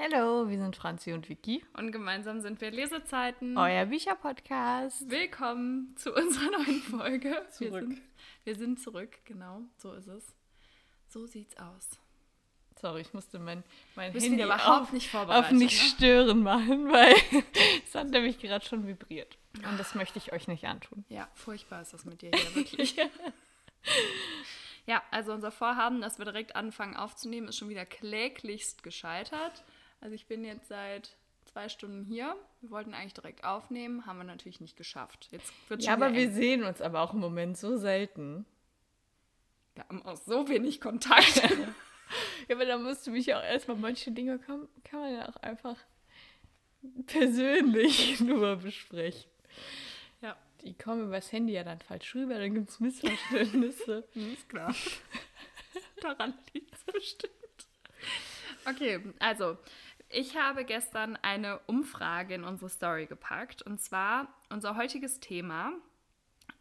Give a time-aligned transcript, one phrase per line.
[0.00, 1.64] Hallo, wir sind Franzi und Vicky.
[1.76, 3.58] Und gemeinsam sind wir Lesezeiten.
[3.58, 5.10] Euer Bücherpodcast.
[5.10, 7.44] Willkommen zu unserer neuen Folge.
[7.50, 7.72] Zurück.
[7.72, 8.02] Wir sind,
[8.44, 10.36] wir sind zurück, genau, so ist es.
[11.08, 11.98] So sieht's aus.
[12.80, 13.64] Sorry, ich musste mein,
[13.96, 15.88] mein Müssen Handy überhaupt auf, nicht auf nicht ne?
[15.88, 17.16] stören machen, weil
[17.84, 19.36] es hat nämlich gerade schon vibriert.
[19.68, 21.04] Und das möchte ich euch nicht antun.
[21.08, 22.94] Ja, furchtbar ist das mit dir hier wirklich.
[24.86, 29.64] ja, also unser Vorhaben, dass wir direkt anfangen aufzunehmen, ist schon wieder kläglichst gescheitert.
[30.00, 31.16] Also ich bin jetzt seit
[31.46, 32.36] zwei Stunden hier.
[32.60, 35.28] Wir wollten eigentlich direkt aufnehmen, haben wir natürlich nicht geschafft.
[35.30, 38.44] Jetzt wird Ja, aber wir sehen uns aber auch im Moment so selten.
[39.74, 41.42] Wir haben auch so wenig Kontakt.
[42.48, 45.36] Ja, aber da musst du mich auch erstmal, manche Dinge kann, kann man ja auch
[45.42, 45.76] einfach
[47.06, 49.30] persönlich nur besprechen.
[50.22, 54.08] ja, Die kommen übers Handy ja dann falsch rüber, dann gibt es Missverständnisse.
[54.14, 54.74] ist klar.
[56.00, 57.32] Daran liegt es bestimmt.
[58.64, 59.58] Okay, also
[60.10, 63.62] ich habe gestern eine Umfrage in unsere Story gepackt.
[63.62, 65.72] Und zwar, unser heutiges Thema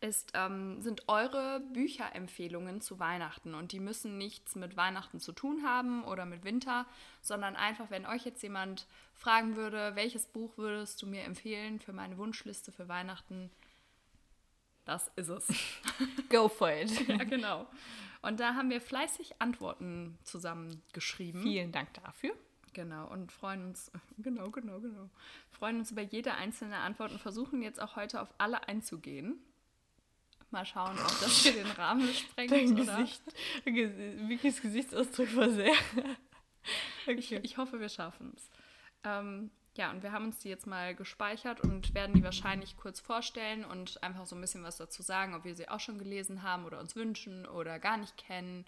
[0.01, 3.55] ist, ähm, sind eure Bücherempfehlungen zu Weihnachten.
[3.55, 6.85] Und die müssen nichts mit Weihnachten zu tun haben oder mit Winter,
[7.21, 11.93] sondern einfach, wenn euch jetzt jemand fragen würde, welches Buch würdest du mir empfehlen für
[11.93, 13.49] meine Wunschliste für Weihnachten,
[14.85, 15.47] das ist es.
[16.29, 16.91] Go for it.
[17.07, 17.67] Ja, genau.
[18.21, 21.41] Und da haben wir fleißig Antworten zusammengeschrieben.
[21.41, 22.33] Vielen Dank dafür.
[22.77, 23.07] Genau.
[23.07, 25.09] Und freuen uns, genau, genau, genau.
[25.49, 29.39] Freuen uns über jede einzelne Antwort und versuchen jetzt auch heute auf alle einzugehen.
[30.51, 32.51] Mal schauen, ob das hier den Rahmen sprengt.
[32.51, 32.97] Dein oder?
[32.99, 33.21] Gesicht,
[33.65, 35.73] Ges- Vickys Gesichtsausdruck war sehr.
[37.07, 38.49] Ich, ich hoffe, wir schaffen es.
[39.05, 42.99] Ähm, ja, und wir haben uns die jetzt mal gespeichert und werden die wahrscheinlich kurz
[42.99, 46.43] vorstellen und einfach so ein bisschen was dazu sagen, ob wir sie auch schon gelesen
[46.43, 48.65] haben oder uns wünschen oder gar nicht kennen.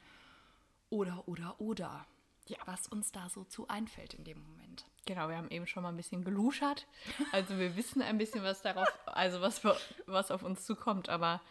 [0.89, 2.05] Oder, oder, oder.
[2.49, 2.57] Ja.
[2.65, 4.85] Was uns da so zu einfällt in dem Moment.
[5.05, 6.85] Genau, wir haben eben schon mal ein bisschen geluschert.
[7.31, 9.63] Also wir wissen ein bisschen, was darauf, also was,
[10.05, 11.41] was auf uns zukommt, aber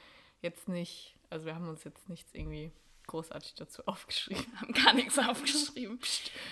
[0.42, 2.72] jetzt nicht, also wir haben uns jetzt nichts irgendwie
[3.06, 4.44] großartig dazu aufgeschrieben.
[4.52, 5.98] Wir haben gar nichts aufgeschrieben.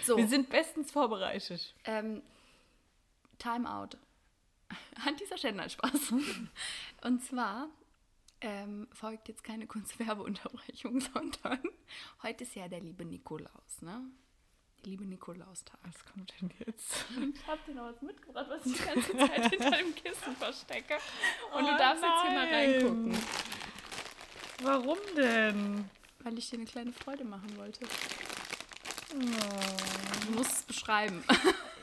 [0.04, 1.74] So, Wir sind bestens vorbereitet.
[1.84, 2.22] ähm,
[3.38, 3.98] Timeout.
[5.06, 6.12] An dieser Stelle nein, Spaß.
[7.02, 7.68] Und zwar
[8.40, 11.60] ähm, folgt jetzt keine kurze Werbeunterbrechung, sondern
[12.22, 14.00] heute ist ja der liebe Nikolaus, ne?
[14.86, 15.80] Liebe Nikolaustag.
[15.82, 17.06] Was kommt denn jetzt?
[17.10, 20.94] Ich habe dir noch was mitgebracht, was ich die ganze Zeit hinter dem Kissen verstecke.
[21.52, 22.70] Und Oh du darfst jetzt hier mal nein.
[22.70, 23.18] reingucken.
[24.62, 25.90] Warum denn?
[26.20, 27.80] Weil ich dir eine kleine Freude machen wollte.
[29.12, 30.26] Oh.
[30.26, 31.24] Du musst es beschreiben.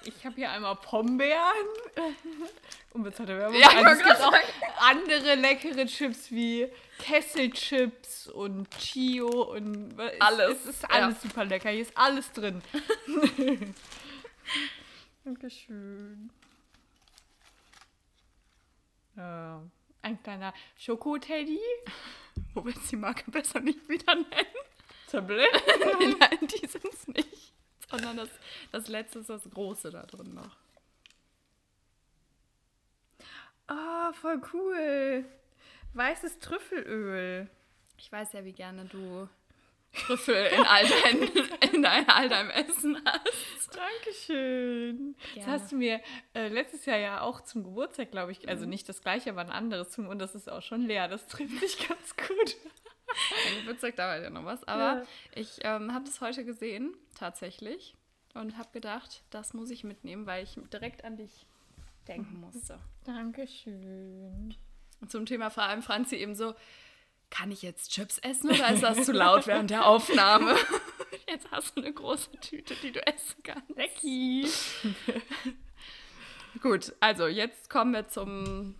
[0.05, 1.67] Ich habe hier einmal Pombeeren.
[2.93, 3.59] Unbezahlte Werbung.
[3.59, 4.33] Ja, also es gibt auch
[4.79, 6.67] andere leckere Chips wie
[6.99, 10.89] Kesselchips und Chio und es- Alles, Es ist ja.
[10.89, 11.69] alles super lecker.
[11.69, 12.61] Hier ist alles drin.
[15.23, 16.29] Dankeschön.
[19.15, 19.61] Ja,
[20.01, 21.59] ein kleiner Schokoteddy.
[22.53, 24.27] Wo wir jetzt die Marke besser nicht wieder nennen.
[25.09, 25.47] Tablet.
[26.19, 27.07] Nein, die sind es
[27.93, 28.03] nicht.
[28.03, 28.29] Sondern das,
[28.71, 30.55] das letzte ist das große da drin noch.
[33.67, 35.25] Ah, voll cool.
[35.93, 37.49] Weißes Trüffelöl.
[37.97, 39.29] Ich weiß ja, wie gerne du
[39.93, 43.75] Trüffel in all, dein, in all deinem Essen hast.
[43.75, 45.15] Dankeschön.
[45.17, 45.51] Das Gerne.
[45.51, 46.01] hast du mir
[46.33, 49.51] äh, letztes Jahr ja auch zum Geburtstag, glaube ich, also nicht das gleiche, aber ein
[49.51, 51.07] anderes zum und das ist auch schon leer.
[51.07, 52.55] Das trifft sich ganz gut.
[53.45, 54.63] Mein Geburtstag dauert ja noch was.
[54.65, 55.03] Aber Ja.
[55.35, 57.95] ich ähm, habe das heute gesehen, tatsächlich.
[58.33, 61.45] Und habe gedacht, das muss ich mitnehmen, weil ich direkt an dich
[62.07, 62.79] denken musste.
[63.03, 64.55] Dankeschön.
[65.01, 66.55] Und zum Thema vor allem Franzi eben so,
[67.29, 70.55] kann ich jetzt Chips essen oder ist das zu laut während der Aufnahme?
[71.27, 73.69] Jetzt hast du eine große Tüte, die du essen kannst.
[73.75, 74.47] Lecky.
[76.61, 78.75] Gut, also jetzt kommen wir zum,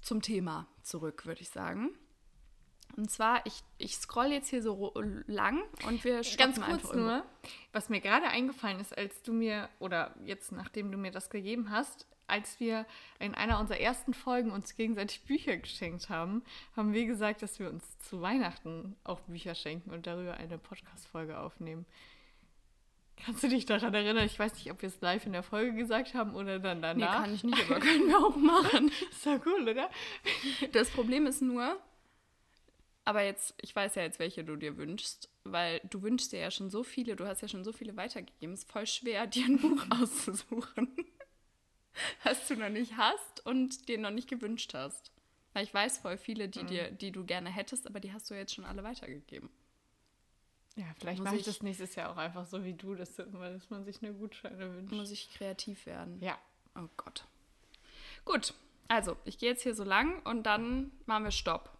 [0.00, 1.90] zum Thema zurück, würde ich sagen.
[2.96, 4.92] Und zwar, ich, ich scroll jetzt hier so
[5.26, 6.94] lang und wir Ganz kurz irgendwo.
[6.94, 7.24] nur,
[7.72, 11.70] was mir gerade eingefallen ist, als du mir, oder jetzt nachdem du mir das gegeben
[11.70, 12.86] hast, als wir
[13.18, 16.42] in einer unserer ersten Folgen uns gegenseitig Bücher geschenkt haben,
[16.76, 21.38] haben wir gesagt, dass wir uns zu Weihnachten auch Bücher schenken und darüber eine Podcast-Folge
[21.38, 21.84] aufnehmen.
[23.24, 24.24] Kannst du dich daran erinnern?
[24.24, 26.82] Ich weiß nicht, ob wir es live in der Folge gesagt haben oder dann Nee,
[27.02, 27.22] danach.
[27.22, 28.90] kann ich nicht, aber können wir auch machen.
[29.10, 29.90] ist doch cool, oder?
[30.72, 31.76] Das Problem ist nur,
[33.04, 36.50] aber jetzt, ich weiß ja jetzt, welche du dir wünschst, weil du wünschst dir ja
[36.50, 38.54] schon so viele, du hast ja schon so viele weitergegeben.
[38.54, 40.88] Es ist voll schwer, dir ein Buch auszusuchen,
[42.24, 45.10] was du noch nicht hast und dir noch nicht gewünscht hast.
[45.52, 48.34] Weil ich weiß voll viele, die, dir, die du gerne hättest, aber die hast du
[48.34, 49.50] jetzt schon alle weitergegeben.
[50.76, 53.68] Ja, vielleicht mache ich ich- das nächstes Jahr auch einfach so wie du, dass, dass
[53.68, 54.94] man sich eine Gutscheine wünscht.
[54.94, 56.18] Muss ich kreativ werden.
[56.22, 56.38] ja.
[56.74, 57.26] Oh Gott.
[58.24, 58.54] Gut,
[58.88, 61.70] also ich gehe jetzt hier so lang und dann machen wir Stopp.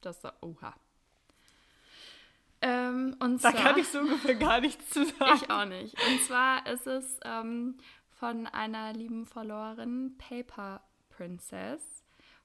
[0.00, 0.74] Das da, oha.
[2.60, 5.32] Ähm, und Da zwar, kann ich so ungefähr gar nichts zu sagen.
[5.36, 5.94] ich auch nicht.
[6.08, 7.76] Und zwar ist es ähm,
[8.10, 12.04] von einer lieben Followerin, Paper Princess,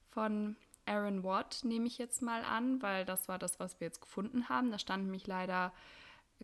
[0.09, 0.55] von
[0.85, 4.49] Aaron Watt, nehme ich jetzt mal an, weil das war das, was wir jetzt gefunden
[4.49, 4.71] haben.
[4.71, 5.73] Da stand nämlich leider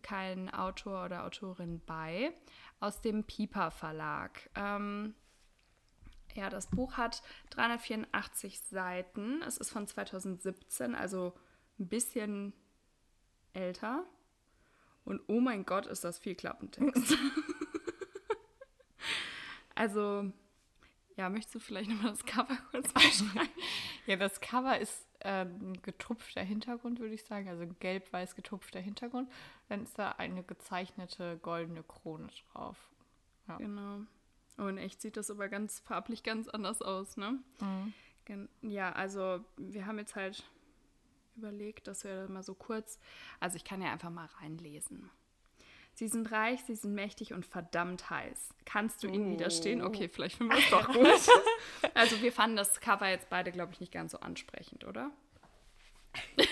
[0.02, 2.32] kein Autor oder Autorin bei,
[2.80, 4.50] aus dem Piper Verlag.
[4.54, 5.14] Ähm,
[6.34, 9.42] ja, das Buch hat 384 Seiten.
[9.42, 11.34] Es ist von 2017, also
[11.78, 12.52] ein bisschen
[13.52, 14.04] älter.
[15.04, 17.16] Und oh mein Gott, ist das viel Klappentext.
[19.74, 20.30] also,
[21.16, 23.48] ja, möchtest du vielleicht nochmal das Cover kurz beschreiben?
[24.06, 27.48] Ja, das Cover ist ähm, ein getupfter Hintergrund, würde ich sagen.
[27.48, 29.30] Also ein gelb-weiß getupfter Hintergrund.
[29.68, 32.76] Dann ist da eine gezeichnete goldene Krone drauf.
[33.58, 34.02] Genau.
[34.58, 37.38] Oh, in echt sieht das aber ganz farblich ganz anders aus, ne?
[38.26, 40.44] Gen ja, also wir haben jetzt halt
[41.36, 42.98] überlegt, dass wir mal so kurz,
[43.40, 45.10] also ich kann ja einfach mal reinlesen.
[45.94, 48.50] Sie sind reich, sie sind mächtig und verdammt heiß.
[48.64, 49.32] Kannst du ihnen Oh.
[49.32, 49.82] widerstehen?
[49.82, 51.92] Okay, vielleicht finden wir es doch gut.
[51.94, 55.10] also wir fanden das Cover jetzt beide, glaube ich, nicht ganz so ansprechend, oder?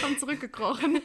[0.00, 1.00] Komm zurückgekrochen.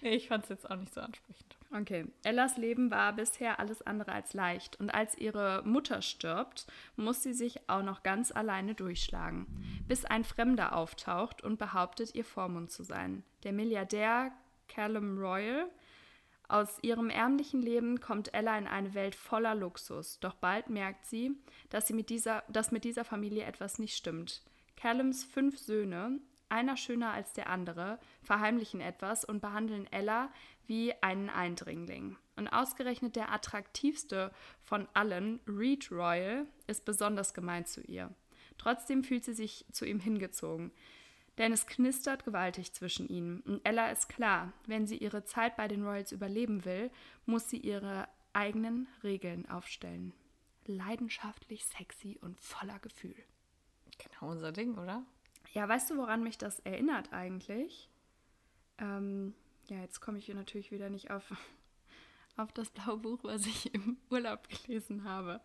[0.00, 1.56] Nee, ich fand es jetzt auch nicht so ansprechend.
[1.74, 2.06] Okay.
[2.22, 6.66] Ellas Leben war bisher alles andere als leicht und als ihre Mutter stirbt,
[6.96, 9.46] muss sie sich auch noch ganz alleine durchschlagen,
[9.88, 13.24] bis ein Fremder auftaucht und behauptet, ihr Vormund zu sein.
[13.44, 14.32] Der Milliardär
[14.68, 15.70] Callum Royal.
[16.48, 21.32] Aus ihrem ärmlichen Leben kommt Ella in eine Welt voller Luxus, doch bald merkt sie,
[21.70, 24.42] dass, sie mit dieser, dass mit dieser Familie etwas nicht stimmt.
[24.76, 26.20] Callums fünf Söhne,
[26.52, 30.30] einer schöner als der andere, verheimlichen etwas und behandeln Ella
[30.66, 32.18] wie einen Eindringling.
[32.36, 38.14] Und ausgerechnet der attraktivste von allen, Reed Royal, ist besonders gemein zu ihr.
[38.58, 40.72] Trotzdem fühlt sie sich zu ihm hingezogen.
[41.38, 43.40] Denn es knistert gewaltig zwischen ihnen.
[43.40, 46.90] Und Ella ist klar, wenn sie ihre Zeit bei den Royals überleben will,
[47.24, 50.12] muss sie ihre eigenen Regeln aufstellen.
[50.66, 53.16] Leidenschaftlich, sexy und voller Gefühl.
[53.96, 55.02] Genau unser Ding, oder?
[55.52, 57.88] Ja, weißt du, woran mich das erinnert eigentlich?
[58.78, 59.34] Ähm,
[59.68, 61.32] ja, jetzt komme ich hier natürlich wieder nicht auf,
[62.36, 65.40] auf das blaue Buch, was ich im Urlaub gelesen habe.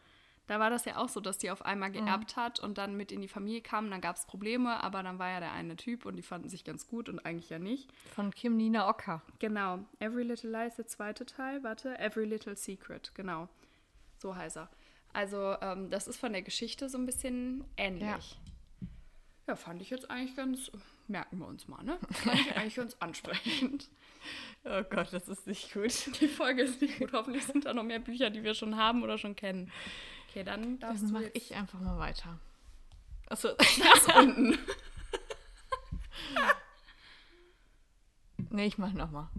[0.47, 3.11] Da war das ja auch so, dass die auf einmal geerbt hat und dann mit
[3.11, 3.91] in die Familie kam.
[3.91, 6.63] Dann gab es Probleme, aber dann war ja der eine Typ und die fanden sich
[6.63, 7.91] ganz gut und eigentlich ja nicht.
[8.15, 9.21] Von Kim Nina Ocker.
[9.39, 9.79] Genau.
[9.99, 11.63] Every Little Lie ist der zweite Teil.
[11.63, 11.99] Warte.
[11.99, 13.11] Every Little Secret.
[13.13, 13.49] Genau.
[14.19, 14.69] So heißt er.
[15.11, 18.05] Also, ähm, das ist von der Geschichte so ein bisschen ähnlich.
[18.05, 18.19] Ja.
[19.55, 20.71] Fand ich jetzt eigentlich ganz.
[21.07, 21.97] Merken wir uns mal, ne?
[22.11, 23.87] Fand ich eigentlich ganz ansprechend.
[24.65, 26.19] Oh Gott, das ist nicht gut.
[26.19, 27.13] Die Folge ist nicht gut.
[27.13, 29.71] Hoffentlich sind da noch mehr Bücher, die wir schon haben oder schon kennen.
[30.29, 32.37] Okay, dann darfst Dann mache ich einfach mal weiter.
[33.29, 33.49] Achso.
[33.57, 34.59] das unten.
[38.49, 39.29] nee, ich mache nochmal.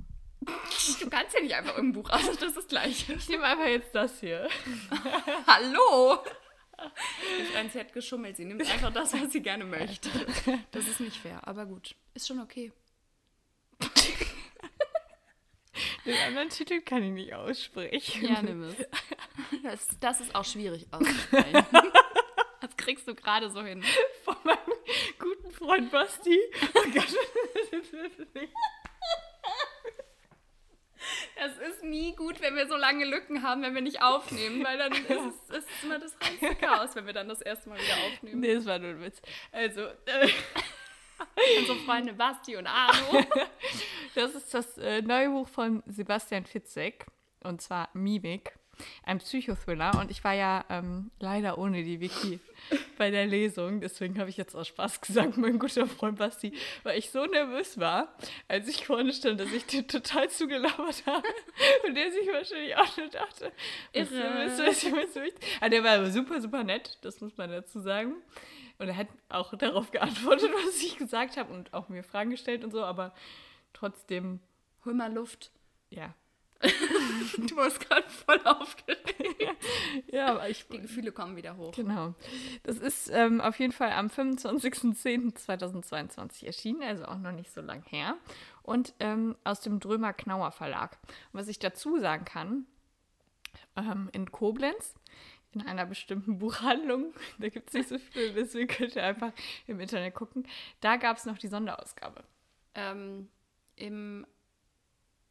[0.41, 3.13] Du kannst ja nicht einfach irgendein Buch aus, das ist das Gleiche.
[3.13, 4.49] Ich nehme einfach jetzt das hier.
[5.47, 6.23] Hallo!
[7.41, 8.37] Die Franzi hat geschummelt.
[8.37, 10.09] Sie nimmt einfach das, was sie gerne möchte.
[10.71, 11.95] Das ist nicht fair, aber gut.
[12.15, 12.73] Ist schon okay.
[16.05, 18.25] Den anderen Titel kann ich nicht aussprechen.
[18.25, 18.77] Ja, nimm es.
[19.63, 21.67] Das, das ist auch schwierig auszusprechen.
[22.61, 23.85] Das kriegst du gerade so hin.
[24.25, 24.59] Von meinem
[25.19, 26.39] guten Freund Basti.
[26.75, 27.15] Oh Gott.
[31.41, 34.77] Es ist nie gut, wenn wir so lange Lücken haben, wenn wir nicht aufnehmen, weil
[34.79, 37.97] dann ist es ist immer das reinste Chaos, wenn wir dann das erste Mal wieder
[38.07, 38.41] aufnehmen.
[38.41, 39.23] nee, das war nur ein Witz.
[39.53, 40.29] Also, äh,
[41.59, 43.25] Unsere Freunde Basti und Arno.
[44.15, 47.07] das ist das äh, neue Buch von Sebastian Fitzek.
[47.43, 48.58] Und zwar Mimik.
[49.03, 49.99] Ein Psychothriller.
[50.01, 52.41] Und ich war ja ähm, leider ohne die Vicky
[52.99, 53.81] bei der Lesung.
[53.81, 57.79] Deswegen habe ich jetzt aus Spaß gesagt, mein guter Freund Basti, weil ich so nervös
[57.79, 58.15] war,
[58.49, 61.27] als ich vorne stand, dass ich den total zugelabert habe.
[61.87, 63.53] Und der sich wahrscheinlich auch nur dachte,
[63.95, 64.47] was, Irre.
[64.47, 65.33] was, was, was, was.
[65.61, 66.99] Aber der war aber super, super nett.
[67.03, 68.15] Das muss man dazu sagen.
[68.79, 72.65] Und er hat auch darauf geantwortet, was ich gesagt habe und auch mir Fragen gestellt
[72.65, 73.13] und so, aber
[73.73, 74.41] trotzdem,
[74.85, 75.51] Hol mal Luft.
[75.91, 76.15] ja.
[77.39, 79.15] Du warst gerade voll aufgeregt.
[80.11, 80.67] Ja, aber ich.
[80.69, 81.73] Die Gefühle kommen wieder hoch.
[81.73, 82.15] Genau.
[82.63, 87.83] Das ist ähm, auf jeden Fall am 25.10.2022 erschienen, also auch noch nicht so lang
[87.85, 88.17] her.
[88.63, 90.99] Und ähm, aus dem Drömer Knauer Verlag.
[91.33, 92.67] Und was ich dazu sagen kann,
[93.77, 94.95] ähm, in Koblenz,
[95.53, 99.33] in einer bestimmten Buchhandlung, da gibt es nicht so viele, deswegen könnt ihr einfach
[99.67, 100.47] im Internet gucken,
[100.81, 102.23] da gab es noch die Sonderausgabe.
[102.75, 103.29] Ähm,
[103.77, 104.27] im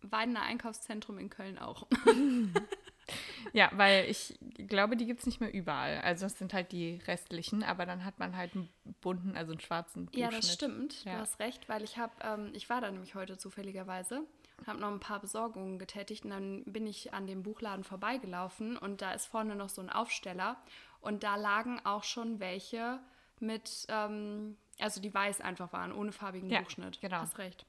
[0.01, 1.88] Weidener Einkaufszentrum in Köln auch.
[3.54, 4.38] Ja, weil ich
[4.68, 6.01] glaube, die gibt es nicht mehr überall.
[6.01, 8.68] Also das sind halt die restlichen, aber dann hat man halt einen
[9.00, 10.44] bunten, also einen schwarzen Ja, Buchschnitt.
[10.44, 11.04] das stimmt.
[11.06, 11.13] Ja.
[11.13, 14.24] Du hast recht, weil ich habe, ähm, ich war da nämlich heute zufälligerweise
[14.58, 18.75] und habe noch ein paar Besorgungen getätigt und dann bin ich an dem Buchladen vorbeigelaufen
[18.75, 20.58] und da ist vorne noch so ein Aufsteller
[21.00, 23.00] und da lagen auch schon welche
[23.39, 27.00] mit, ähm, also die weiß einfach waren, ohne farbigen Ja, Buchschnitt.
[27.00, 27.20] genau.
[27.22, 27.66] Hast recht.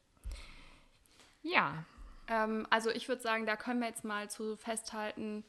[1.43, 1.85] Ja,
[2.29, 5.45] Ähm, also ich würde sagen, da können wir jetzt mal zu festhalten,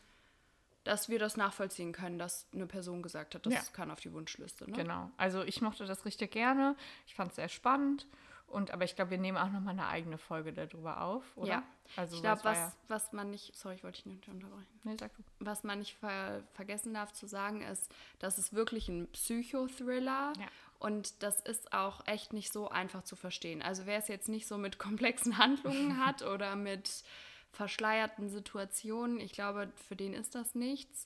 [0.86, 3.62] dass wir das nachvollziehen können, dass eine Person gesagt hat, das Ja.
[3.74, 4.69] kann auf die Wunschliste.
[4.69, 4.77] Ne?
[4.77, 5.12] genau.
[5.17, 6.75] Also ich mochte das richtig gerne.
[7.05, 8.07] Ich fand es sehr spannend.
[8.48, 11.48] Und, aber ich glaube, wir nehmen auch nochmal eine eigene Folge darüber auf, oder?
[11.50, 11.63] Ja.
[11.95, 14.65] Also ich glaube, was, Ja, was man nicht, sorry, ich wollte dich nicht unterbrechen.
[14.83, 15.21] nee, sag du.
[15.39, 20.33] Was man nicht ver vergessen darf zu sagen, ist, das ist wirklich ein Psychothriller.
[20.39, 20.48] Ja.
[20.79, 23.62] Und das ist auch echt nicht so einfach zu verstehen.
[23.62, 27.03] Also wer es jetzt nicht so mit komplexen Handlungen hat oder mit
[27.51, 31.05] verschleierten Situationen, ich glaube, für den ist das nichts.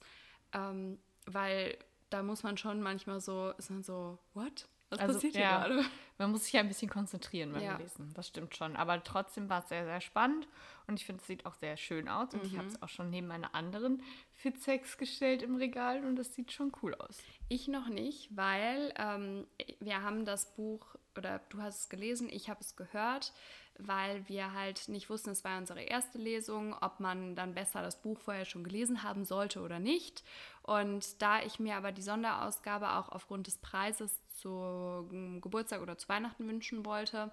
[0.53, 1.77] Ähm, weil
[2.09, 4.67] da muss man schon manchmal so, ist man so, what?
[4.93, 5.57] Was Also, passiert hier ja.
[5.67, 5.83] gerade?
[6.19, 7.77] Man muss sich ja ein bisschen konzentrieren beim Ja.
[7.77, 8.11] Lesen.
[8.13, 8.75] Das stimmt schon.
[8.75, 10.47] Aber trotzdem war es sehr, sehr spannend.
[10.87, 12.33] Und ich finde, es sieht auch sehr schön aus.
[12.33, 12.73] Und ich habe Mhm.
[12.75, 16.03] es auch schon neben meine anderen Fitsex gestellt im Regal.
[16.05, 17.17] Und das sieht schon cool aus.
[17.49, 19.47] Ich noch nicht, weil ähm,
[19.79, 23.33] wir haben das Buch, oder du hast es gelesen, ich habe es gehört,
[23.79, 27.99] weil wir halt nicht wussten, es war unsere erste Lesung, ob man dann besser das
[28.03, 30.23] Buch vorher schon gelesen haben sollte oder nicht.
[30.61, 35.97] Und da ich mir aber die Sonderausgabe auch aufgrund des Preises zu ähm, Geburtstag oder
[35.97, 37.31] zu Weihnachten wünschen wollte,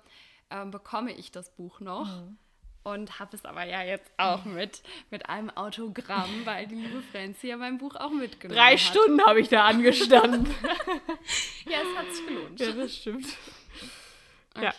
[0.51, 2.09] ähm, bekomme ich das Buch noch.
[2.83, 7.49] Und habe es aber ja jetzt auch mit, mit einem Autogramm, weil die liebe Franzi
[7.49, 8.81] ja mein Buch auch mitgenommen Drei hat.
[8.81, 10.47] Stunden habe ich da angestanden.
[11.67, 12.59] Ja, es hat sich gelohnt.
[12.59, 13.27] ja, das stimmt.
[14.55, 14.65] Okay.
[14.65, 14.75] Ja.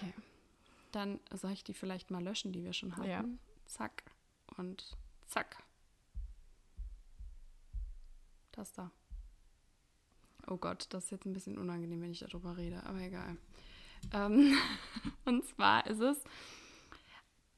[0.92, 3.10] Dann soll ich die vielleicht mal löschen, die wir schon hatten.
[3.10, 3.24] Ja.
[3.68, 4.04] Zack
[4.58, 4.98] und
[5.28, 5.58] zack.
[8.52, 8.92] Das da.
[10.48, 13.38] Oh Gott, das ist jetzt ein bisschen unangenehm, wenn ich darüber rede, aber egal.
[14.14, 14.58] Ähm,
[15.26, 16.24] und zwar ist es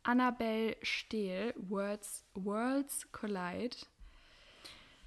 [0.04, 3.78] Annabelle Stehl, Words, Worlds Collide.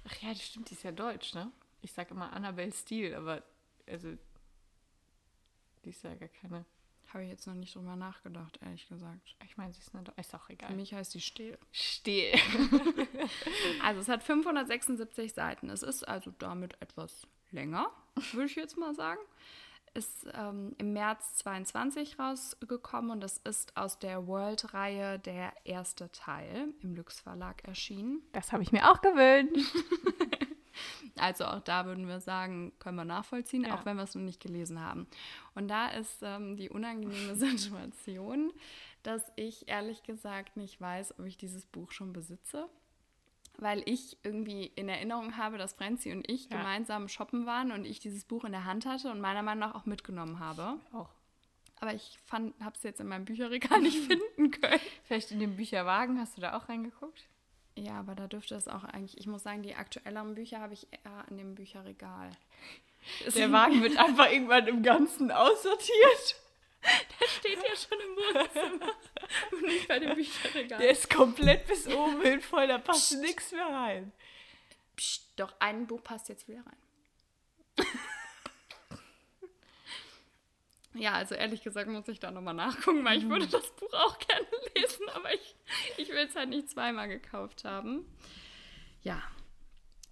[0.05, 0.69] Ach ja, das stimmt.
[0.69, 1.51] Die ist ja deutsch, ne?
[1.81, 3.43] Ich sage immer Annabelle Steele, aber
[3.87, 4.17] also
[5.85, 6.65] die ist ja gar keine.
[7.13, 9.35] Habe ich jetzt noch nicht drüber nachgedacht, ehrlich gesagt.
[9.45, 10.03] Ich meine, sie ist eine.
[10.17, 10.75] Ist auch Für egal.
[10.75, 11.57] mich heißt die Stehl.
[11.71, 12.33] Stehl.
[13.83, 15.69] Also es hat 576 Seiten.
[15.69, 17.89] Es ist also damit etwas länger,
[18.33, 19.19] würde ich jetzt mal sagen.
[19.95, 26.67] Ist ähm, im März 22 rausgekommen und das ist aus der World-Reihe der erste Teil
[26.83, 28.21] im Lux Verlag erschienen.
[28.33, 29.75] Das habe ich mir auch gewünscht.
[31.19, 33.73] Also auch da würden wir sagen, können wir nachvollziehen, Ja.
[33.73, 35.07] auch wenn wir es noch nicht gelesen haben.
[35.55, 38.53] Und da ist ähm, die unangenehme Situation,
[39.01, 42.69] dass ich ehrlich gesagt nicht weiß, ob ich dieses Buch schon besitze.
[43.59, 46.57] Weil ich irgendwie in Erinnerung habe, dass Franzi und ich Ja.
[46.57, 49.75] gemeinsam shoppen waren und ich dieses Buch in der Hand hatte und meiner Meinung nach
[49.75, 50.79] auch mitgenommen habe.
[50.93, 51.09] Auch.
[51.79, 54.79] Aber ich habe es jetzt in meinem Bücherregal nicht finden können.
[55.03, 57.27] Vielleicht in dem Bücherwagen hast du da auch reingeguckt?
[57.75, 60.87] Ja, aber da dürfte es auch eigentlich, ich muss sagen, die aktuelleren Bücher habe ich
[60.91, 62.31] eher in dem Bücherregal.
[63.35, 66.35] Der Wagen wird einfach irgendwann im Ganzen aussortiert.
[67.39, 68.93] steht ja schon im Wohnzimmer
[69.51, 70.79] und nicht bei dem Bücherregal.
[70.79, 74.11] Der ist komplett bis oben hin voll, da passt nichts mehr rein.
[74.95, 76.77] Psst, doch, ein Buch passt jetzt wieder rein.
[80.95, 84.17] ja, also ehrlich gesagt muss ich da nochmal nachgucken, weil ich würde das Buch auch
[84.19, 85.55] gerne lesen, aber ich,
[85.97, 88.05] ich will es halt nicht zweimal gekauft haben.
[89.03, 89.21] Ja.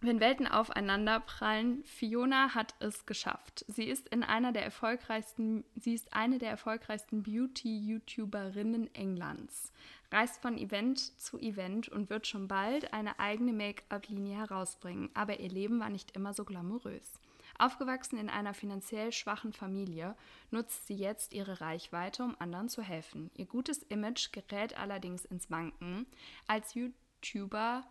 [0.06, 3.66] Wenn Welten aufeinander prallen, Fiona hat es geschafft.
[3.68, 9.74] Sie ist in einer der erfolgreichsten, sie ist eine der erfolgreichsten Beauty-YouTuberinnen Englands,
[10.12, 15.10] reist von Event zu Event und wird schon bald eine eigene Make-up-Linie herausbringen.
[15.16, 17.14] Aber ihr Leben war nicht immer so glamourös.
[17.58, 20.16] Aufgewachsen in einer finanziell schwachen Familie,
[20.52, 23.32] nutzt sie jetzt ihre Reichweite, um anderen zu helfen.
[23.34, 26.06] Ihr gutes Image gerät allerdings ins Wanken,
[26.46, 27.84] als YouTuber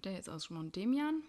[0.00, 0.72] der jetzt ausgesprochen?
[0.72, 1.22] Demian?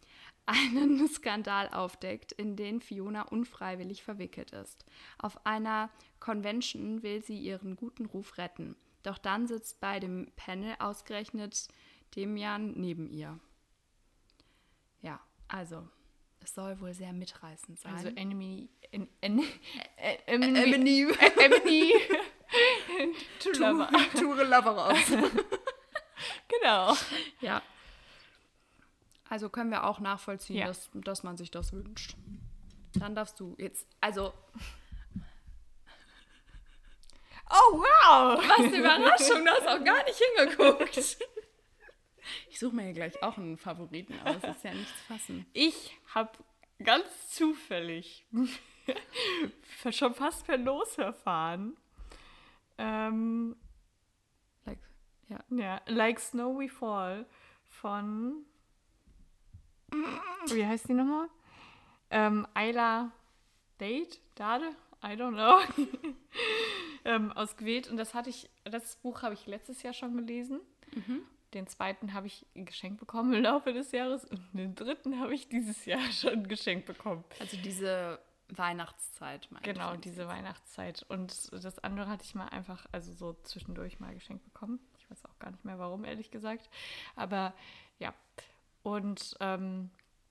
[0.46, 4.86] Einen Skandal aufdeckt, in den Fiona unfreiwillig verwickelt ist.
[5.18, 8.74] Auf einer Convention will sie ihren guten Ruf retten.
[9.02, 11.68] Doch dann sitzt bei dem Panel ausgerechnet
[12.16, 13.38] Demian neben ihr.
[15.02, 15.86] Ja, also,
[16.42, 17.94] es soll wohl sehr mitreißend sein.
[17.94, 18.70] Also Enemy.
[18.90, 19.40] En, en,
[19.96, 21.14] äh, Emily.
[21.36, 21.92] Emily.
[23.40, 23.90] To lover.
[24.18, 25.12] Ture Loveros.
[26.48, 26.96] Genau.
[27.40, 27.62] Ja.
[29.28, 30.66] Also können wir auch nachvollziehen, Ja.
[30.66, 32.16] dass, dass man sich das wünscht.
[32.94, 34.32] Dann darfst du jetzt, also
[37.50, 38.38] Oh, wow!
[38.46, 41.16] Was eine Überraschung, du hast auch gar nicht hingeguckt.
[42.50, 45.46] Ich suche mir hier gleich auch einen Favoriten aus, ist ja nichts fassen.
[45.54, 46.30] Ich habe
[46.84, 48.26] ganz zufällig
[49.90, 51.74] schon fast per Los erfahren.
[52.76, 53.56] Ähm,
[54.66, 54.78] Like,
[55.28, 55.42] ja.
[55.48, 57.24] ja, Like Snow We Fall
[57.64, 58.44] von.
[60.50, 61.28] Wie heißt die nochmal?
[62.10, 63.10] Ähm, Ayla
[63.80, 64.20] Date?
[64.34, 64.70] Dade?
[65.02, 65.60] I don't know.
[67.04, 67.88] ähm, aus Gwed.
[67.88, 70.60] Und das hatte ich, das Buch habe ich letztes Jahr schon gelesen.
[71.54, 75.48] Den zweiten habe ich geschenkt bekommen im Laufe des Jahres und den dritten habe ich
[75.48, 77.24] dieses Jahr schon geschenkt bekommen.
[77.40, 78.18] Also diese
[78.48, 80.00] Weihnachtszeit, meine Genau, ich.
[80.00, 81.04] diese Weihnachtszeit.
[81.08, 84.80] Und das andere hatte ich mal einfach, also so zwischendurch mal geschenkt bekommen.
[84.98, 86.68] Ich weiß auch gar nicht mehr warum, ehrlich gesagt.
[87.16, 87.54] Aber
[87.98, 88.12] ja.
[88.88, 89.90] Und ähm,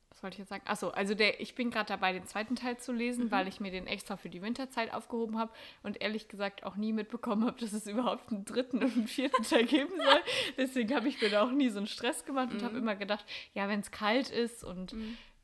[0.09, 0.63] was wollte ich jetzt sagen?
[0.65, 3.69] Achso, also der, ich bin gerade dabei, den zweiten Teil zu lesen, weil ich mir
[3.69, 5.51] den extra für die Winterzeit aufgehoben habe
[5.83, 9.43] und ehrlich gesagt auch nie mitbekommen habe, dass es überhaupt einen dritten und einen vierten
[9.43, 10.21] Teil geben soll.
[10.57, 13.25] Deswegen habe ich mir da auch nie so einen Stress gemacht und habe immer gedacht,
[13.53, 14.95] ja, wenn es kalt ist und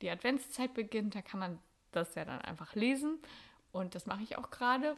[0.02, 1.60] die Adventszeit beginnt, da kann man
[1.92, 3.20] das ja dann einfach lesen.
[3.72, 4.98] Und das mache ich auch gerade.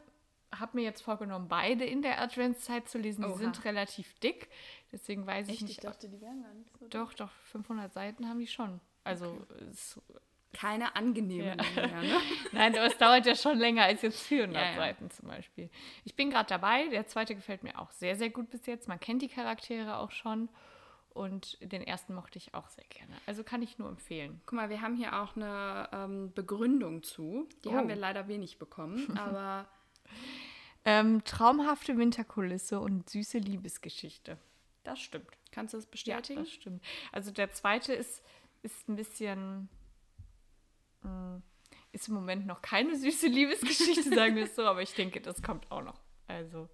[0.60, 3.24] Habe mir jetzt vorgenommen, beide in der Adventszeit zu lesen.
[3.24, 3.38] Die Oha.
[3.38, 4.50] sind relativ dick.
[4.92, 5.84] Deswegen weiß ich Echt, ich nicht.
[5.84, 6.88] dachte, die wären gar nicht so.
[6.88, 8.80] doch, doch, 500 Seiten haben die schon.
[9.04, 10.00] Also, es,
[10.54, 11.88] Keine angenehmen Ja.
[11.88, 12.18] mehr, ne?
[12.54, 14.76] nein, aber es dauert ja schon länger als jetzt 400 Ja, ja.
[14.78, 15.70] Seiten zum Beispiel.
[16.06, 16.88] Ich bin gerade dabei.
[16.88, 18.88] Der zweite gefällt mir auch sehr, sehr gut bis jetzt.
[18.88, 20.48] Man kennt die Charaktere auch schon.
[21.14, 23.14] Und den ersten mochte ich auch sehr gerne.
[23.26, 24.42] Also kann ich nur empfehlen.
[24.46, 27.48] Guck mal, wir haben hier auch eine ähm, Begründung zu.
[27.64, 27.74] Die Oh.
[27.74, 29.66] haben wir leider wenig bekommen, aber
[30.86, 34.38] Ähm, traumhafte Winterkulisse und süße Liebesgeschichte.
[34.84, 35.28] Das stimmt.
[35.52, 36.40] kannst du das Ja, bestätigen?
[36.42, 36.84] das stimmt.
[37.12, 38.24] Also der zweite ist,
[38.62, 39.68] ist ein bisschen.
[41.02, 41.42] mh,
[41.92, 45.42] Ist im Moment noch keine süße Liebesgeschichte, sagen wir es so, aber ich denke, das
[45.42, 46.00] kommt auch noch.
[46.28, 46.70] Also,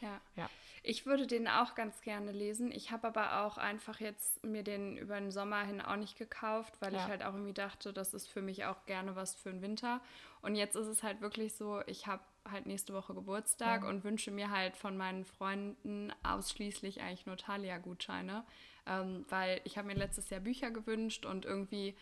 [0.00, 0.20] ja.
[0.36, 0.50] ja.
[0.86, 2.70] Ich würde den auch ganz gerne lesen.
[2.70, 6.74] Ich habe aber auch einfach jetzt mir den über den Sommer hin auch nicht gekauft,
[6.80, 7.08] weil ich Ja.
[7.08, 10.02] halt auch irgendwie dachte, das ist für mich auch gerne was für den Winter.
[10.42, 14.30] Und jetzt ist es halt wirklich so, ich habe halt nächste Woche Geburtstag und wünsche
[14.30, 18.44] mir halt von meinen Freunden ausschließlich eigentlich nur Thalia-Gutscheine,
[18.86, 21.96] ähm, weil ich habe mir letztes Jahr Bücher gewünscht und irgendwie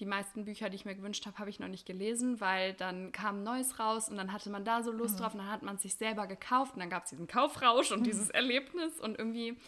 [0.00, 3.10] die meisten Bücher, die ich mir gewünscht habe, habe ich noch nicht gelesen, weil dann
[3.10, 5.76] kam Neues raus und dann hatte man da so Lust drauf und dann hat man
[5.76, 9.58] es sich selber gekauft und dann gab es diesen Kaufrausch und dieses Erlebnis und irgendwie,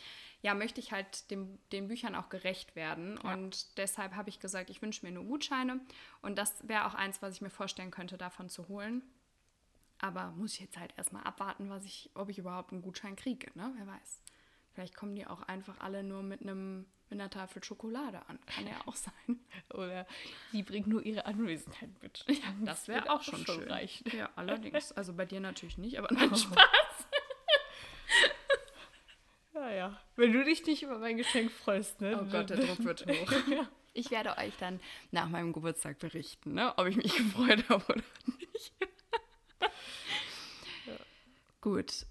[0.43, 4.71] ja, möchte ich halt dem, den Büchern auch gerecht werden und deshalb habe ich gesagt,
[4.71, 5.81] ich wünsche mir nur Gutscheine
[6.23, 9.03] und das wäre auch eins, was ich mir vorstellen könnte, davon zu holen.
[10.03, 13.51] Aber muss ich jetzt halt erstmal abwarten, was ich, ob ich überhaupt einen Gutschein kriege,
[13.55, 13.71] ne?
[13.77, 14.23] Wer weiß.
[14.73, 18.39] Vielleicht kommen die auch einfach alle nur mit einem mit einer Tafel Schokolade an.
[18.47, 19.41] Kann ja auch sein.
[19.75, 20.07] Oder
[20.53, 22.25] die bringt nur ihre Anwesenheit mit.
[22.65, 23.71] Das wäre wird auch schon, schön.
[23.71, 24.11] reichen.
[24.17, 24.93] Ja, allerdings.
[24.93, 26.57] Also bei dir natürlich nicht, aber nein, Spaß.
[29.53, 30.01] Ja, ja.
[30.17, 32.19] Wenn du dich nicht über mein Geschenk freust, ne?
[32.19, 33.33] Oh Gott, der Druck wird hoch.
[33.93, 38.03] Ich werde euch dann nach meinem Geburtstag berichten, ne, ob ich mich gefreut habe oder
[38.27, 38.73] nicht.
[41.61, 42.07] Gut,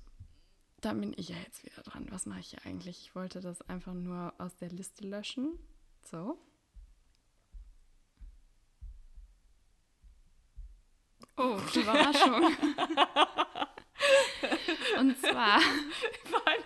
[0.81, 2.07] dann bin ich ja jetzt wieder dran.
[2.09, 3.01] Was mache ich hier eigentlich?
[3.01, 5.59] Ich wollte das einfach nur aus der Liste löschen.
[6.03, 6.37] So.
[11.37, 12.55] Oh, Überraschung.
[14.99, 15.59] Und zwar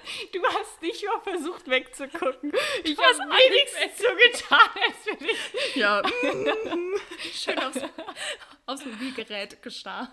[0.31, 2.51] Du hast nicht mal versucht wegzugucken.
[2.83, 5.75] Ich habe wenigstens so getan, als wenn ich.
[5.75, 6.01] Ja.
[7.33, 7.79] Schön aufs,
[8.65, 10.09] aufs Mobilgerät gestarrt.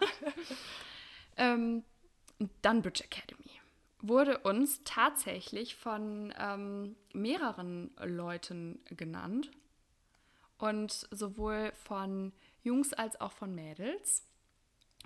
[1.37, 1.85] ähm,
[2.63, 3.50] Dunbridge Academy
[4.03, 9.51] wurde uns tatsächlich von ähm, mehreren Leuten genannt.
[10.59, 12.33] Und sowohl von
[12.63, 14.27] Jungs als auch von Mädels.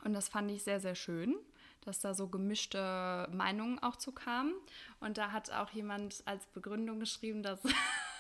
[0.05, 1.37] Und das fand ich sehr, sehr schön,
[1.83, 4.55] dass da so gemischte Meinungen auch zu kamen.
[5.01, 7.61] Und da hat auch jemand als Begründung geschrieben, dass.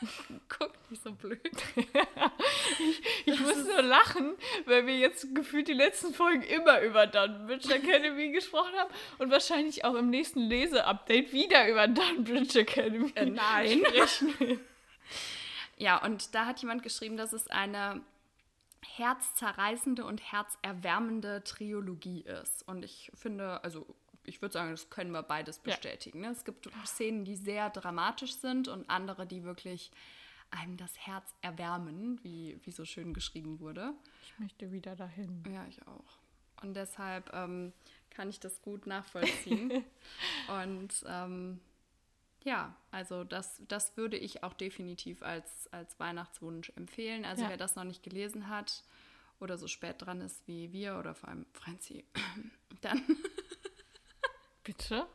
[0.48, 1.40] Guck nicht so blöd.
[3.26, 4.34] Ich muss nur lachen,
[4.66, 9.84] weil wir jetzt gefühlt die letzten Folgen immer über Dunbridge Academy gesprochen haben und wahrscheinlich
[9.84, 13.82] auch im nächsten Lese-Update wieder über Dunbridge Academy Äh, nein.
[14.06, 14.60] sprechen.
[15.76, 18.02] Ja, und da hat jemand geschrieben, dass es eine
[18.96, 22.66] herzzerreißende und herzerwärmende Trilogie ist.
[22.68, 23.86] Und ich finde, also
[24.24, 25.62] ich würde sagen, das können wir beides Ja.
[25.64, 26.20] bestätigen.
[26.20, 26.28] Ne?
[26.30, 29.90] Es gibt Szenen, die sehr dramatisch sind und andere, die wirklich
[30.50, 33.92] einem das Herz erwärmen, wie, wie so schön geschrieben wurde.
[34.22, 35.42] Ich möchte wieder dahin.
[35.52, 36.18] Ja, ich auch.
[36.62, 37.72] Und deshalb ähm,
[38.10, 39.84] kann ich das gut nachvollziehen.
[40.62, 41.60] und ähm,
[42.44, 47.24] ja, also das, das würde ich auch definitiv als, als Weihnachtswunsch empfehlen.
[47.24, 47.48] Also Ja.
[47.50, 48.84] wer das noch nicht gelesen hat
[49.40, 52.04] oder so spät dran ist wie wir oder vor allem Franzi,
[52.82, 53.02] dann
[54.64, 55.06] Bitte?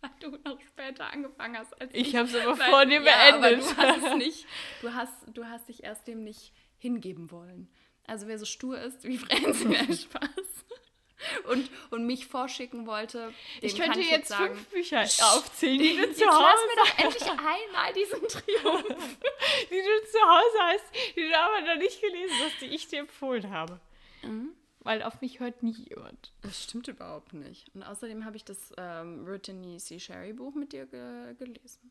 [0.00, 2.16] Weil du noch später angefangen hast als Ich ich.
[2.16, 3.60] habe es aber Weil- vor dir ja, beendet.
[3.70, 4.46] du hast es nicht,
[4.82, 7.70] du hast, du hast dich erst dem nicht hingeben wollen.
[8.06, 10.64] Also wer so stur ist wie Franzi, der Spaß.
[11.48, 15.96] Und, und mich vorschicken wollte, ich könnte ich jetzt jetzt sagen, fünf Bücher aufzählen, die
[15.96, 19.18] du zu Hause mir doch endlich einmal diesen Triumph.
[19.70, 20.84] die du zu Hause hast,
[21.16, 23.80] die du aber noch nicht gelesen hast, die ich dir empfohlen habe.
[24.22, 24.50] Mhm.
[24.84, 26.32] Weil auf mich hört nie jemand.
[26.42, 27.74] Das stimmt überhaupt nicht.
[27.74, 29.98] Und außerdem habe ich das ähm, Brittany C.
[29.98, 31.90] Sherry Buch mit dir ge gelesen.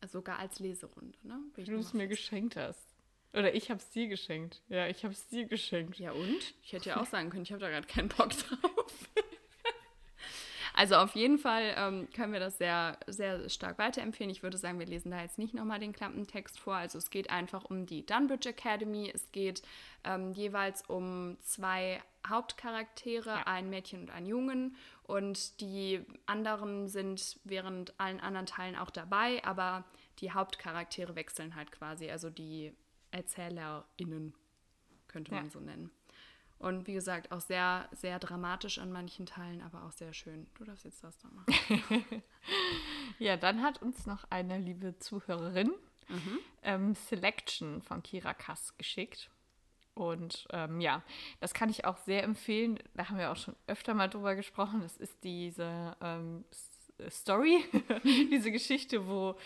[0.00, 1.40] Also sogar als Leserunde, ne?
[1.54, 2.94] Wie du es mir geschenkt hast.
[3.32, 4.62] Oder ich habe es dir geschenkt.
[4.68, 5.98] Ja, ich habe es dir geschenkt.
[5.98, 6.54] Ja und?
[6.62, 9.10] Ich hätte ja auch sagen können, ich habe da gerade keinen Bock drauf.
[10.76, 14.30] Also auf jeden Fall ähm, können wir das sehr, sehr stark weiterempfehlen.
[14.30, 16.74] Ich würde sagen, wir lesen da jetzt nicht nochmal den Klappentext vor.
[16.74, 19.10] Also es geht einfach um die Dunbridge Academy.
[19.12, 19.62] Es geht
[20.04, 24.76] ähm, jeweils um zwei Hauptcharaktere, ein Mädchen und ein Jungen.
[25.02, 29.84] Und die anderen sind während allen anderen Teilen auch dabei, aber
[30.18, 32.10] die Hauptcharaktere wechseln halt quasi.
[32.10, 32.74] Also die
[33.12, 34.34] ErzählerInnen
[35.08, 35.50] könnte man Ja.
[35.50, 35.90] so nennen.
[36.58, 40.46] Und wie gesagt, auch sehr, sehr dramatisch an manchen Teilen, aber auch sehr schön.
[40.54, 41.92] Du darfst jetzt das da machen.
[43.18, 45.72] Ja, dann hat uns noch eine liebe Zuhörerin
[46.08, 46.38] Mhm.
[46.62, 49.28] ähm, Selection von Kira Kass geschickt.
[49.94, 51.02] Und ähm, ja,
[51.40, 52.78] das kann ich auch sehr empfehlen.
[52.94, 54.82] Da haben wir auch schon öfter mal drüber gesprochen.
[54.82, 57.64] Das ist diese ähm, S- Story,
[58.30, 59.36] diese Geschichte, wo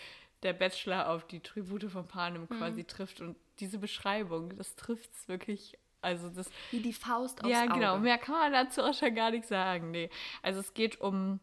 [0.43, 2.47] der Bachelor auf die Tribute von Panem Mhm.
[2.57, 3.21] quasi trifft.
[3.21, 5.79] Und diese Beschreibung, das trifft es wirklich.
[6.01, 7.73] Also das Wie die Faust aufs ja, Auge.
[7.73, 7.99] genau.
[7.99, 9.91] Mehr kann man dazu auch schon gar nicht sagen.
[9.91, 10.09] Nee.
[10.41, 11.39] Also es geht um,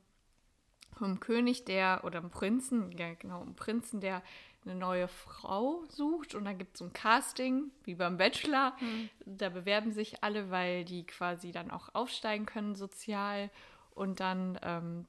[0.98, 4.22] um einen König, der, oder einen Prinzen, ja genau, um einen Prinzen, der
[4.64, 6.34] eine neue Frau sucht.
[6.34, 8.76] Und dann gibt es so ein Casting, wie beim Bachelor.
[9.24, 13.50] Da bewerben sich alle, weil die quasi dann auch aufsteigen können sozial.
[13.94, 15.06] Und dann, ähm,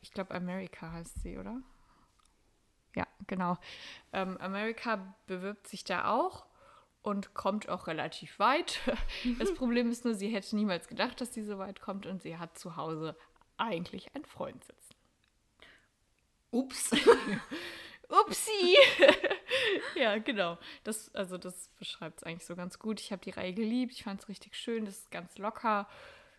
[0.00, 1.60] ich glaube, America heißt sie, oder?
[2.94, 3.56] Ja, genau.
[4.12, 6.46] Ähm, America bewirbt sich da auch
[7.02, 8.80] und kommt auch relativ weit.
[9.38, 12.36] Das Problem ist nur, sie hätte niemals gedacht, dass sie so weit kommt und sie
[12.36, 13.16] hat zu Hause
[13.56, 14.94] eigentlich einen Freund sitzen.
[16.50, 16.90] Ups.
[18.08, 18.76] Upsi!
[19.94, 20.58] ja, genau.
[20.82, 23.00] Das, also das beschreibt es eigentlich so ganz gut.
[23.00, 23.92] Ich habe die Reihe geliebt.
[23.92, 24.84] Ich fand es richtig schön.
[24.84, 25.88] Das ist ganz locker.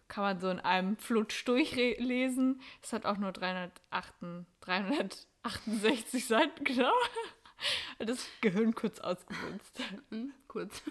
[0.10, 2.62] Kann man so in einem Flutsch durchlesen.
[2.84, 4.14] Es hat auch nur 308,
[4.60, 6.92] 368 Seiten, genau.
[8.00, 9.80] Das Gehirn kurz ausgewünzt.
[10.10, 10.82] Hm, kurz.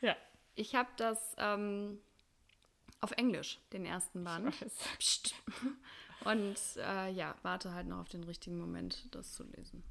[0.00, 0.16] Ja.
[0.54, 1.98] Ich habe das ähm,
[3.00, 4.54] auf Englisch, den ersten Band.
[6.24, 9.82] Und äh, ja, warte halt noch auf den richtigen Moment, das zu lesen.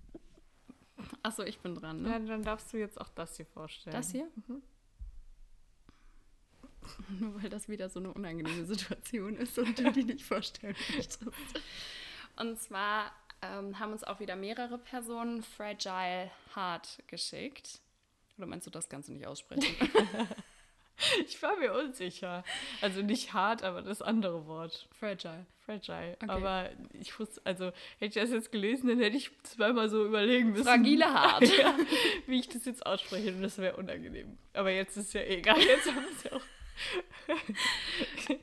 [1.21, 2.09] Achso, ich bin dran, ne?
[2.09, 3.95] Ja, dann darfst du jetzt auch das hier vorstellen.
[3.95, 4.27] Das hier?
[7.19, 11.25] Nur weil das wieder so eine unangenehme Situation ist und du die nicht vorstellen möchtest.
[12.35, 13.11] Und zwar
[13.43, 17.79] ähm, haben uns auch wieder mehrere Personen Fragile Heart geschickt.
[18.37, 19.75] Oder meinst du das Ganze nicht aussprechen?
[21.27, 22.43] Ich war mir unsicher.
[22.81, 24.87] Also nicht hart, aber das andere Wort.
[24.99, 25.45] Fragile.
[25.65, 26.17] Fragile.
[26.21, 26.29] Okay.
[26.29, 27.67] Aber ich wusste, also
[27.99, 30.65] hätte ich das jetzt gelesen, dann hätte ich zweimal so überlegen müssen.
[30.65, 31.43] Fragile Hart.
[31.57, 31.75] ja,
[32.27, 34.37] wie ich das jetzt ausspreche und das wäre unangenehm.
[34.53, 35.59] Aber jetzt ist ja egal.
[35.59, 36.41] Jetzt haben wir es ja auch.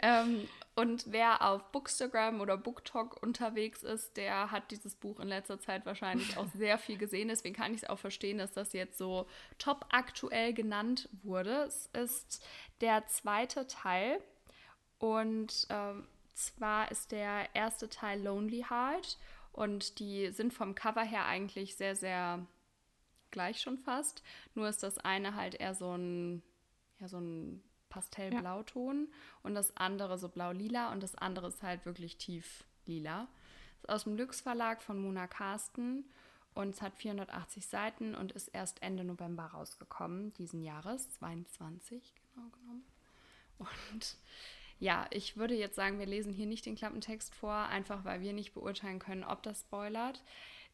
[0.03, 0.49] ähm,
[0.81, 5.85] und wer auf Bookstagram oder BookTok unterwegs ist, der hat dieses Buch in letzter Zeit
[5.85, 7.29] wahrscheinlich auch sehr viel gesehen.
[7.29, 9.27] Deswegen kann ich es auch verstehen, dass das jetzt so
[9.59, 11.65] top aktuell genannt wurde.
[11.65, 12.43] Es ist
[12.81, 14.23] der zweite Teil
[14.99, 19.19] und ähm, zwar ist der erste Teil Lonely Heart
[19.53, 22.47] und die sind vom Cover her eigentlich sehr, sehr
[23.31, 24.23] gleich schon fast.
[24.55, 26.43] Nur ist das eine halt eher so ein,
[27.01, 29.09] ja, so ein Pastellblauton
[29.43, 33.29] und das andere so blau-lila und das andere ist halt wirklich tief lila.
[33.77, 36.05] Ist aus dem Lüx Verlag von Mona Carsten
[36.55, 42.49] und es hat 480 Seiten und ist erst Ende November rausgekommen, diesen Jahres, 22 genau
[42.49, 42.85] genommen.
[43.59, 44.17] Und
[44.79, 48.33] ja, ich würde jetzt sagen, wir lesen hier nicht den Klappentext vor, einfach weil wir
[48.33, 50.23] nicht beurteilen können, ob das spoilert.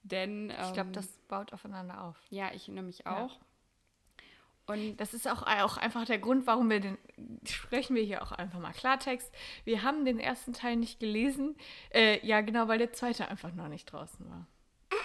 [0.05, 2.17] Denn Ich glaube, ähm, das baut aufeinander auf.
[2.31, 3.41] ja, ich nämlich Ja.
[4.67, 6.99] Und Das ist auch, auch einfach der Grund, warum wir den,
[7.45, 9.33] sprechen wir hier auch einfach mal Klartext.
[9.65, 11.57] Wir haben den ersten Teil nicht gelesen.
[11.95, 14.47] Äh, ja, genau, weil der zweite einfach noch nicht draußen war.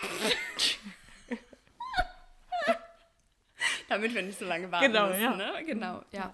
[3.92, 5.36] damit wir nicht so lange warten Genau, müssen, ja.
[5.36, 5.64] ne?
[5.66, 6.34] Genau, ja.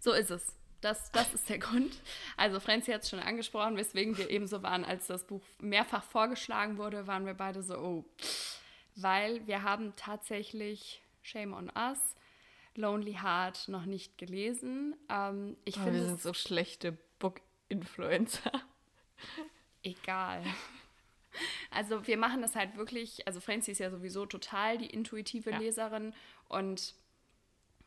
[0.00, 0.56] So ist es.
[0.80, 1.92] Das, das ist der Grund.
[2.36, 6.02] Also Franzi hat es schon angesprochen, weswegen wir eben so waren, als das Buch mehrfach
[6.04, 8.04] vorgeschlagen wurde, waren wir beide so, oh.
[8.94, 12.15] Weil wir haben tatsächlich Shame on Us,
[12.76, 14.96] Lonely Heart noch nicht gelesen.
[15.08, 18.52] Ähm, ich Aber finde wir es sind so schlechte Book-Influencer.
[19.82, 20.42] Egal.
[21.70, 25.58] Also wir machen das halt wirklich, also Franzi ist ja sowieso total die intuitive ja.
[25.58, 26.14] Leserin
[26.48, 26.94] und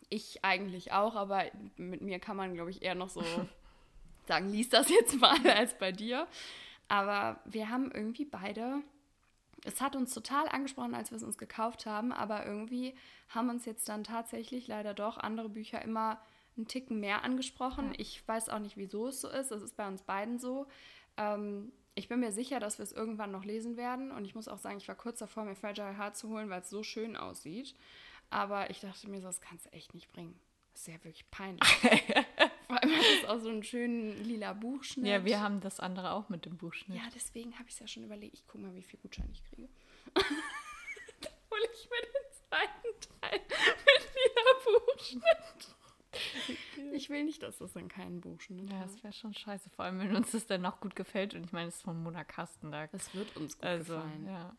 [0.09, 1.45] ich eigentlich auch, aber
[1.77, 3.23] mit mir kann man, glaube ich, eher noch so
[4.27, 6.27] sagen, lies das jetzt mal als bei dir.
[6.87, 8.81] Aber wir haben irgendwie beide,
[9.65, 12.95] es hat uns total angesprochen, als wir es uns gekauft haben, aber irgendwie
[13.29, 16.21] haben uns jetzt dann tatsächlich leider doch andere Bücher immer
[16.57, 17.87] einen Ticken mehr angesprochen.
[17.87, 17.99] Ja.
[17.99, 19.51] Ich weiß auch nicht, wieso es so ist.
[19.51, 20.67] Es ist bei uns beiden so.
[21.17, 24.11] Ähm, ich bin mir sicher, dass wir es irgendwann noch lesen werden.
[24.11, 26.61] Und ich muss auch sagen, ich war kurz davor, mir Fragile Heart zu holen, weil
[26.61, 27.75] es so schön aussieht.
[28.29, 30.39] Aber ich dachte mir, das kannst du echt nicht bringen.
[30.73, 31.61] Das ist ja wirklich peinlich.
[32.69, 35.07] Vor allem hat es auch so einen schönen lila Buchschnitt.
[35.07, 36.97] Ja, wir haben das andere auch mit dem Buchschnitt.
[36.97, 38.35] Ja, deswegen habe ich es ja schon überlegt.
[38.35, 39.67] Ich gucke mal, wie viel Gutschein ich kriege.
[40.13, 45.75] Dann hole ich mir den zweiten Teil mit lila Buchschnitt.
[46.93, 49.71] Ich will nicht, dass das dann keinen Buchschnitt Ja, das wäre schon scheiße.
[49.71, 51.33] Vor allem, wenn uns das dann auch gut gefällt.
[51.33, 52.91] Und ich meine, es ist von Mona Kastenberg.
[52.91, 54.27] Das wird uns gut also, gefallen.
[54.27, 54.55] Ja.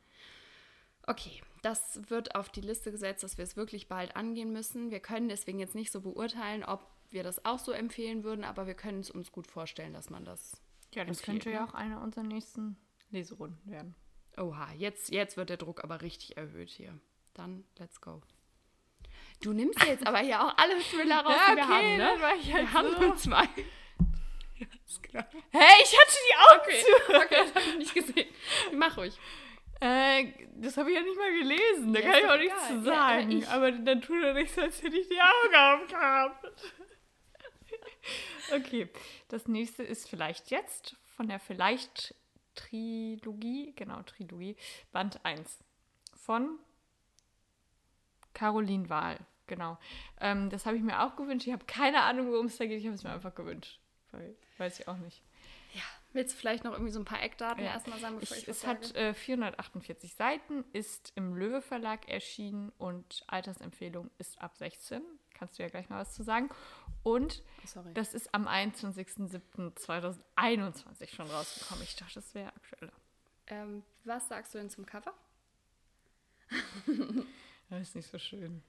[1.06, 4.90] Okay, das wird auf die Liste gesetzt, dass wir es wirklich bald angehen müssen.
[4.90, 8.66] Wir können deswegen jetzt nicht so beurteilen, ob wir das auch so empfehlen würden, aber
[8.66, 10.60] wir können es uns gut vorstellen, dass man das.
[10.94, 11.68] Ja, das empfiehlt, könnte ja ne?
[11.68, 12.76] auch eine unserer nächsten
[13.10, 13.94] Leserunden werden.
[14.36, 16.98] Oha, jetzt, jetzt wird der Druck aber richtig erhöht hier.
[17.34, 18.22] Dann let's go.
[19.42, 21.98] Du nimmst jetzt aber hier auch alle Thriller raus, ja, die wir haben, ne?
[21.98, 23.48] Dann war ich halt wir haben nur zwei.
[24.58, 25.26] Ja, ist klar.
[25.50, 26.84] Hey, ich hatte die Augen okay.
[26.84, 27.14] zu.
[27.14, 28.28] Okay, das habe ich nicht gesehen.
[28.74, 29.18] Mach ruhig.
[29.80, 31.94] Äh, das habe ich ja nicht mal gelesen.
[31.94, 33.30] Da ja, kann ich auch nichts zu sagen.
[33.30, 36.52] Ja, aber, aber, dann tut er nicht so, als hätte ich die Augen aufgehabt.
[38.54, 38.88] okay,
[39.28, 42.14] das nächste ist vielleicht jetzt von der Vielleicht
[42.54, 44.56] Trilogie, genau, Trilogie,
[44.92, 45.58] Band 1
[46.14, 46.58] von
[48.34, 49.18] Caroline Wahl.
[49.46, 49.78] Genau.
[50.20, 51.46] Ähm, das habe ich mir auch gewünscht.
[51.46, 52.78] Ich habe keine Ahnung, worum es da geht.
[52.78, 53.80] Ich habe es mir einfach gewünscht.
[54.12, 55.22] Weil, weiß ich auch nicht.
[55.74, 55.82] Ja,
[56.12, 57.72] Willst du vielleicht noch irgendwie so ein paar Eckdaten ja.
[57.72, 62.72] erstmal sagen, bevor ich, ich Es hat äh, 448 Seiten, ist im Löwe Verlag erschienen
[62.78, 65.02] und Altersempfehlung ist ab 16.
[65.40, 66.50] Kannst du ja gleich mal was zu sagen.
[67.02, 67.42] Und
[67.74, 71.82] oh, das ist am 21.07.2021 schon rausgekommen.
[71.82, 72.92] Ich dachte, das wäre aktueller.
[73.46, 75.14] Ähm, was sagst du denn zum Cover?
[77.70, 78.62] das ist nicht so schön.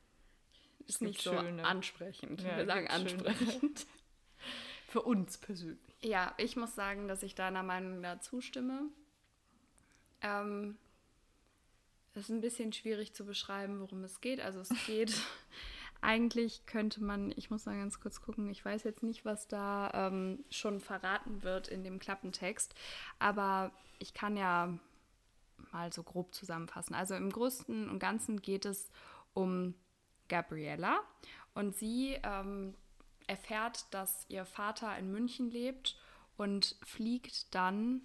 [0.88, 1.66] Ist nicht so schöne.
[1.66, 2.42] ansprechend.
[2.42, 3.86] Ja, Wir sagen ansprechend.
[4.88, 5.98] Für uns persönlich.
[6.02, 8.84] Ja, ich muss sagen, dass ich deiner Meinung da zustimme.
[10.22, 10.78] Ähm,
[12.14, 14.40] es ist ein bisschen schwierig zu beschreiben, worum es geht.
[14.40, 15.12] Also es geht,
[16.02, 19.92] eigentlich könnte man, ich muss mal ganz kurz gucken, ich weiß jetzt nicht, was da
[19.94, 22.74] ähm, schon verraten wird in dem Klappentext,
[23.20, 24.78] aber ich kann ja
[25.72, 26.96] mal so grob zusammenfassen.
[26.96, 28.90] Also im Größten und Ganzen geht es
[29.34, 29.76] um
[30.28, 31.00] Gabriella
[31.54, 32.76] und sie ähm,
[33.28, 35.98] erfährt, dass ihr Vater in München lebt
[36.38, 38.02] und fliegt dann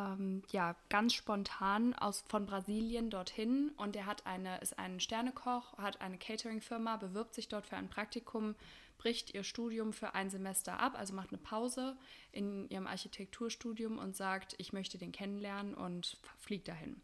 [0.00, 5.76] ähm, ja ganz spontan aus von Brasilien dorthin und er hat eine ist ein Sternekoch,
[5.78, 8.54] hat eine Catering-Firma, bewirbt sich dort für ein Praktikum,
[8.98, 11.96] bricht ihr Studium für ein Semester ab, also macht eine Pause
[12.32, 17.00] in ihrem Architekturstudium und sagt, ich möchte den kennenlernen und fliegt dahin.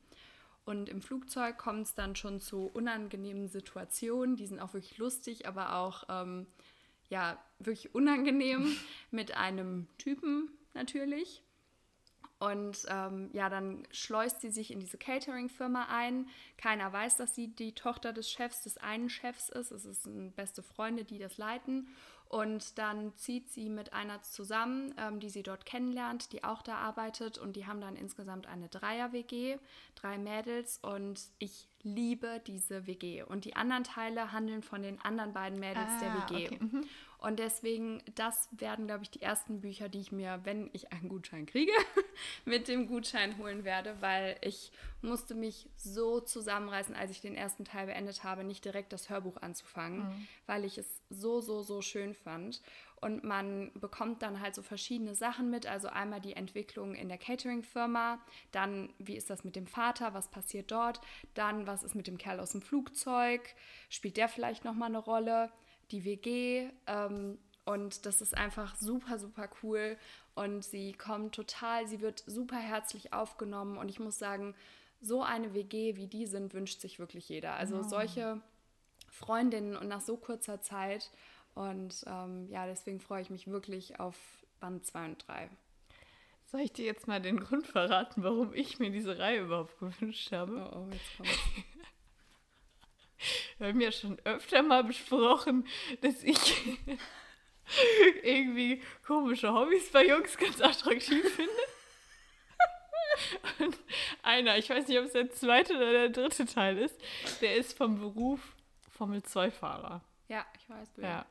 [0.64, 5.46] Und im Flugzeug kommt es dann schon zu unangenehmen Situationen, die sind auch wirklich lustig,
[5.46, 6.46] aber auch ähm,
[7.08, 8.76] ja, wirklich unangenehm
[9.10, 11.42] mit einem Typen natürlich.
[12.38, 16.28] Und ähm, ja, dann schleust sie sich in diese Catering-Firma ein.
[16.58, 19.70] Keiner weiß, dass sie die Tochter des Chefs, des einen Chefs ist.
[19.70, 21.88] Es sind beste Freunde, die das leiten.
[22.28, 26.76] Und dann zieht sie mit einer zusammen, ähm, die sie dort kennenlernt, die auch da
[26.76, 27.38] arbeitet.
[27.38, 29.58] Und die haben dann insgesamt eine Dreier-WG,
[29.94, 30.78] drei Mädels.
[30.82, 33.22] Und ich liebe diese WG.
[33.22, 36.46] Und die anderen Teile handeln von den anderen beiden Mädels ah, der WG.
[36.46, 36.58] Okay.
[36.60, 36.88] Mhm.
[37.26, 41.08] Und deswegen, das werden, glaube ich, die ersten Bücher, die ich mir, wenn ich einen
[41.08, 41.72] Gutschein kriege,
[42.44, 44.70] mit dem Gutschein holen werde, weil ich
[45.02, 49.38] musste mich so zusammenreißen, als ich den ersten Teil beendet habe, nicht direkt das Hörbuch
[49.38, 50.28] anzufangen, mhm.
[50.46, 52.62] weil ich es so, so, so schön fand.
[53.00, 55.66] Und man bekommt dann halt so verschiedene Sachen mit.
[55.66, 58.20] Also einmal die Entwicklung in der Catering-Firma,
[58.52, 61.00] dann wie ist das mit dem Vater, was passiert dort,
[61.34, 63.42] dann was ist mit dem Kerl aus dem Flugzeug,
[63.88, 65.50] spielt der vielleicht nochmal eine Rolle,
[65.90, 66.70] die WG.
[66.86, 69.96] Ähm, und das ist einfach super, super cool.
[70.34, 73.76] Und sie kommt total, sie wird super herzlich aufgenommen.
[73.76, 74.54] Und ich muss sagen,
[75.00, 77.54] so eine WG wie die sind, wünscht sich wirklich jeder.
[77.54, 77.82] Also oh.
[77.82, 78.40] solche
[79.10, 81.10] Freundinnen und nach so kurzer Zeit.
[81.54, 84.16] Und ähm, ja, deswegen freue ich mich wirklich auf
[84.60, 85.50] Band 2 und 3.
[86.46, 90.30] Soll ich dir jetzt mal den Grund verraten, warum ich mir diese Reihe überhaupt gewünscht
[90.32, 90.70] habe?
[90.72, 91.32] Oh, oh jetzt kommt's.
[93.58, 95.66] Wir haben ja schon öfter mal besprochen,
[96.02, 96.38] dass ich
[98.22, 101.52] irgendwie komische Hobbys bei Jungs ganz attraktiv finde.
[104.22, 107.00] einer, ich weiß nicht, ob es der zweite oder der dritte Teil ist,
[107.40, 108.40] der ist vom Beruf
[108.90, 110.02] Formel-2-Fahrer.
[110.28, 110.88] Ja, ich weiß.
[110.96, 111.08] wer.
[111.08, 111.26] Ja.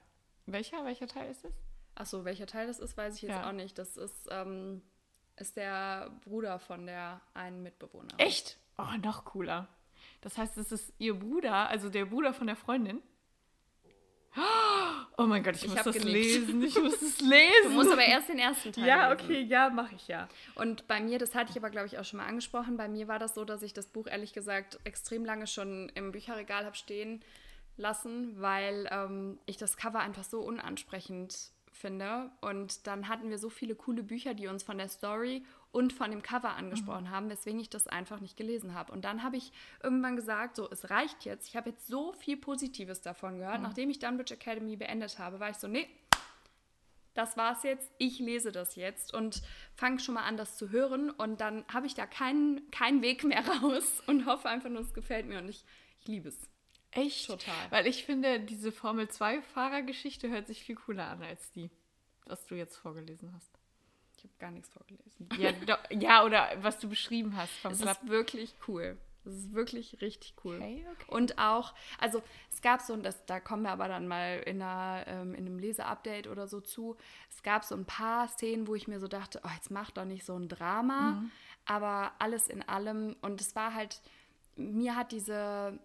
[0.47, 0.85] Welcher?
[0.85, 1.53] Welcher Teil ist es?
[1.95, 3.47] Achso, welcher Teil das ist, weiß ich jetzt Ja.
[3.47, 3.77] auch nicht.
[3.77, 4.81] Das ist, ähm,
[5.37, 8.19] ist der Bruder von der einen Mitbewohnerin.
[8.19, 8.57] Echt?
[8.77, 9.67] Oh, noch cooler.
[10.25, 12.99] Das heißt, es ist ihr Bruder, also der Bruder von der Freundin.
[15.17, 16.11] Oh mein Gott, ich, Ich muss das genickt.
[16.13, 16.63] lesen.
[16.63, 17.53] Ich muss es lesen.
[17.65, 19.23] Du musst aber erst den ersten Teil Ja, lesen.
[19.23, 20.27] okay, ja, mache ich ja.
[20.55, 23.07] Und bei mir, das hatte ich aber, glaube ich, auch schon mal angesprochen, bei mir
[23.07, 26.75] war das so, dass ich das Buch ehrlich gesagt extrem lange schon im Bücherregal habe
[26.75, 27.23] stehen
[27.77, 32.31] lassen, weil ähm, ich das Cover einfach so unansprechend finde.
[32.41, 36.09] Und dann hatten wir so viele coole Bücher, die uns von der Story und von
[36.09, 38.91] dem Cover angesprochen haben, weswegen ich das einfach nicht gelesen habe.
[38.91, 39.51] Und dann habe ich
[39.83, 41.47] irgendwann gesagt, so, es reicht jetzt.
[41.47, 43.61] Ich habe jetzt so viel Positives davon gehört.
[43.61, 45.87] Nachdem ich Dunwich Academy beendet habe, war ich so, nee,
[47.13, 49.41] das war's jetzt, ich lese das jetzt und
[49.73, 51.09] fange schon mal an, das zu hören.
[51.09, 54.93] Und dann habe ich da keinen, keinen Weg mehr raus und hoffe einfach nur, es
[54.93, 55.65] gefällt mir und ich,
[55.99, 56.49] ich liebe es.
[56.95, 57.27] Echt?
[57.27, 57.53] Total.
[57.69, 61.69] Weil ich finde, diese Formel-2-Fahrer-Geschichte hört sich viel cooler an als die,
[62.25, 63.51] was du jetzt vorgelesen hast.
[64.17, 65.29] Ich habe gar nichts vorgelesen.
[65.37, 67.91] Ja, doch, ja oder was du beschrieben hast vom Es Club.
[68.03, 68.97] ist wirklich cool.
[69.27, 70.57] Es ist wirklich richtig cool.
[70.57, 71.05] Okay, okay.
[71.11, 72.21] Und auch, also
[72.53, 75.47] es gab so, und das, da kommen wir aber dann mal in, einer, ähm, in
[75.47, 76.95] einem Leseupdate oder so zu,
[77.31, 80.05] es gab so ein paar Szenen, wo ich mir so dachte, oh, jetzt mach doch
[80.05, 81.23] nicht so ein Drama,
[81.65, 83.99] aber alles in allem, und es war halt,
[84.57, 85.79] mir hat diese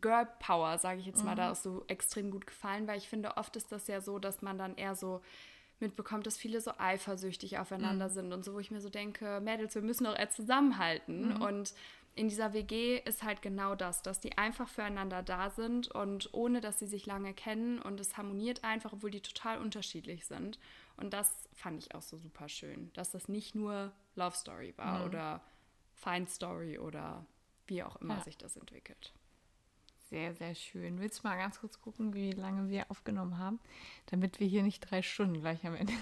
[0.00, 3.36] Girl Power, sage ich jetzt mal, da auch so extrem gut gefallen, weil ich finde,
[3.36, 5.20] oft ist das ja so, dass man dann eher so
[5.80, 9.74] mitbekommt, dass viele so eifersüchtig aufeinander sind und so, wo ich mir so denke, Mädels,
[9.74, 11.32] wir müssen doch eher zusammenhalten.
[11.42, 11.74] Und
[12.14, 16.60] in dieser WG ist halt genau das, dass die einfach füreinander da sind und ohne,
[16.60, 20.58] dass sie sich lange kennen und es harmoniert einfach, obwohl die total unterschiedlich sind.
[20.96, 25.04] Und das fand ich auch so super schön, dass das nicht nur Love Story war
[25.06, 25.40] oder
[25.94, 27.24] Fine Story oder
[27.66, 28.20] wie auch immer Ja.
[28.22, 29.12] sich das entwickelt.
[30.12, 31.00] Sehr, sehr schön.
[31.00, 33.58] Willst du mal ganz kurz gucken, wie lange wir aufgenommen haben,
[34.10, 35.94] damit wir hier nicht drei Stunden gleich am Ende.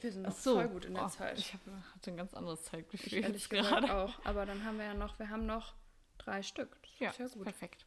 [0.00, 0.54] Wir sind noch so.
[0.56, 1.38] voll gut in der Oh, Zeit.
[1.38, 1.60] Ich hab,
[1.94, 3.94] hatte ein ganz anderes Ich Zeitgefühl ehrlich jetzt gesagt gerade.
[3.94, 4.24] auch.
[4.24, 5.72] Aber dann haben wir ja noch, wir haben noch
[6.18, 6.76] drei Stück.
[6.82, 7.44] Das Ja, ist ja gut.
[7.44, 7.86] perfekt.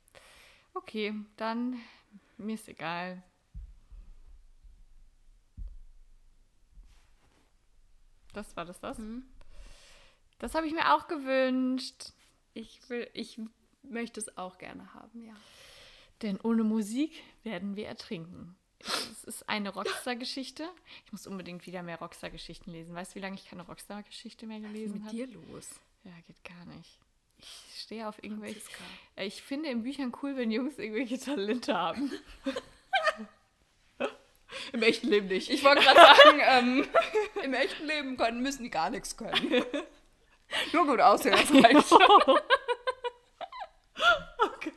[0.74, 1.82] Okay, dann
[2.38, 3.22] mir ist egal.
[8.32, 8.98] Das war das, das?
[9.00, 9.26] Mhm.
[10.40, 12.14] Das habe ich mir auch gewünscht.
[12.54, 13.38] Ich will, ich
[13.90, 15.34] möchte es auch gerne haben, ja.
[16.22, 17.12] Denn ohne Musik
[17.44, 18.56] werden wir ertrinken.
[18.80, 20.70] Es ist eine Rockstar-Geschichte.
[21.06, 22.96] Ich muss unbedingt wieder mehr Rockstar-Geschichten lesen.
[22.96, 25.16] Weißt du, wie lange ich keine Rockstar-Geschichte mehr Was ist gelesen mit habe?
[25.16, 25.70] dir los?
[26.04, 27.00] Ja, geht gar nicht.
[27.38, 28.62] Ich stehe auf irgendwelche.
[29.18, 32.12] Ich finde in Büchern cool, wenn Jungs irgendwelche Talente haben.
[34.72, 35.50] Im echten Leben nicht.
[35.50, 36.88] Ich wollte gerade sagen, ähm,
[37.44, 39.64] im echten Leben können, müssen die gar nichts können.
[40.74, 41.92] Nur gut aussehen, das reicht.
[41.92, 42.38] oh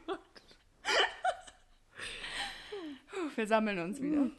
[0.07, 0.19] Gott.
[3.39, 4.33] Wir sammeln uns wieder.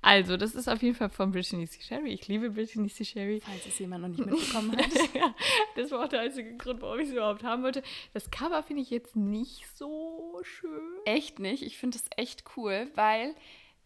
[0.00, 1.82] Also, das ist auf jeden Fall von Brittany C.
[1.82, 2.14] Sherry.
[2.14, 3.04] Ich liebe Brittany C.
[3.04, 3.42] Sherry.
[3.44, 4.90] Falls es jemand noch nicht mitbekommen hat.
[5.14, 5.34] ja,
[5.76, 7.82] das war auch der einzige Grund, warum ich es überhaupt haben wollte.
[8.14, 10.80] Das Cover finde ich jetzt nicht so schön.
[11.04, 11.62] Echt nicht.
[11.62, 13.34] Ich finde es echt cool, weil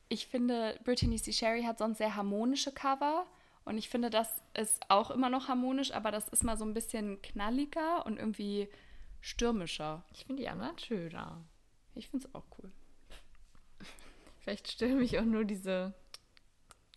[0.09, 1.33] ich finde, Brittany C.
[1.33, 3.27] Sherry hat sonst sehr harmonische Cover.
[3.65, 6.75] Und ich finde, das ist auch immer noch harmonisch, aber das ist mal so ein
[6.75, 8.69] bisschen knalliger und irgendwie
[9.21, 10.05] stürmischer.
[10.13, 11.45] Ich finde die anderen schöner.
[11.97, 12.71] Ich finde es auch cool.
[14.45, 15.95] Vielleicht stören mich auch nur diese,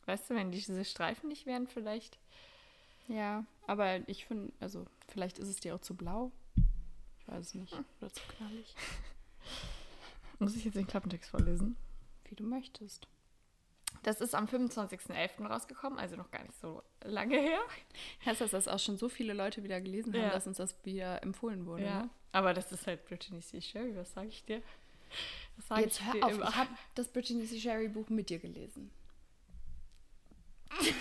[0.05, 2.19] weißt du, wenn diese Streifen nicht wären, vielleicht.
[3.07, 6.33] Ja, aber ich finde, also vielleicht ist es dir auch zu blau.
[7.21, 7.73] Ich weiß es nicht.
[8.01, 8.75] Oder zu knallig.
[10.39, 11.77] Muss ich jetzt den Klappentext vorlesen?
[12.25, 13.07] Wie du möchtest.
[14.03, 15.47] Das ist am 25.11.
[15.47, 17.59] rausgekommen, also noch gar nicht so lange her.
[18.25, 20.29] Heißt das, dass auch schon so viele Leute wieder gelesen haben, Ja.
[20.31, 21.83] dass uns das wieder empfohlen wurde?
[21.83, 22.09] Ne?
[22.33, 23.61] Aber das ist halt Brittany C.
[23.61, 24.61] Sherry, was sage ich dir?
[25.55, 26.49] Das sag Jetzt ich hör auf, immer.
[26.49, 27.59] ich habe das Brittany C.
[27.59, 28.91] Sherry Buch mit dir gelesen.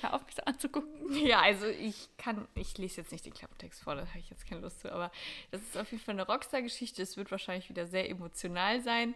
[0.00, 1.14] hör auf, mich so anzugucken.
[1.26, 4.46] Ja, also ich kann, ich lese jetzt nicht den Klappentext vor, da habe ich jetzt
[4.46, 5.10] keine Lust zu, aber
[5.50, 7.02] das ist auf jeden Fall eine Rockstar-Geschichte.
[7.02, 9.14] Es wird wahrscheinlich wieder sehr emotional sein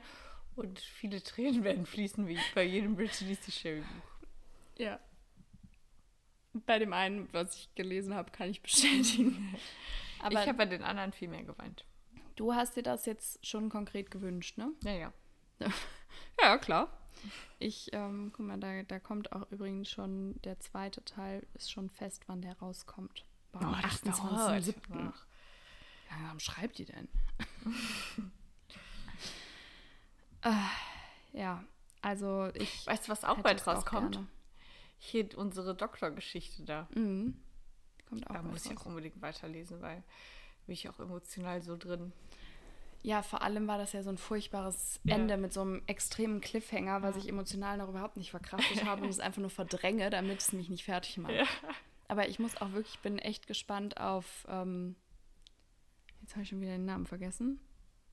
[0.56, 3.50] und viele Tränen werden fließen, wie bei jedem Brittany C.
[3.50, 4.28] Sherry Buch.
[4.78, 4.98] Ja.
[6.52, 9.56] Bei dem einen, was ich gelesen habe, kann ich bestätigen.
[10.22, 11.84] Aber ich habe bei den anderen viel mehr geweint.
[12.40, 14.72] Du hast dir das jetzt schon konkret gewünscht, ne?
[14.82, 15.12] Ja, ja.
[16.42, 16.88] Ja, klar.
[17.58, 21.90] Ich, ähm, guck mal, da, da kommt auch übrigens schon der zweite Teil, ist schon
[21.90, 23.26] fest, wann der rauskommt.
[23.52, 24.88] Am Oh, das 28.07.
[24.88, 25.14] dauert.
[26.08, 27.08] Ja, warum schreibt die denn?
[30.42, 30.50] äh,
[31.38, 31.62] ja,
[32.00, 32.86] also ich.
[32.86, 34.12] Weißt du, was auch bald auch rauskommt?
[34.14, 34.26] gerne.
[34.98, 36.88] Hier unsere Doktorgeschichte da.
[36.94, 37.36] Mhm.
[38.08, 38.78] Kommt auch Da muss ich raus.
[38.80, 40.02] auch unbedingt weiterlesen, weil
[40.70, 42.12] bin ich auch emotional so drin.
[43.02, 45.16] Ja, vor allem war das ja so ein furchtbares Ja.
[45.16, 49.08] Ende mit so einem extremen Cliffhanger, was ich emotional noch überhaupt nicht verkraftet habe und
[49.08, 51.32] es einfach nur verdränge, damit es mich nicht fertig macht.
[51.32, 51.44] Ja.
[52.06, 54.94] Aber ich muss auch wirklich, ich bin echt gespannt auf, ähm,
[56.20, 57.58] jetzt habe ich schon wieder den Namen vergessen,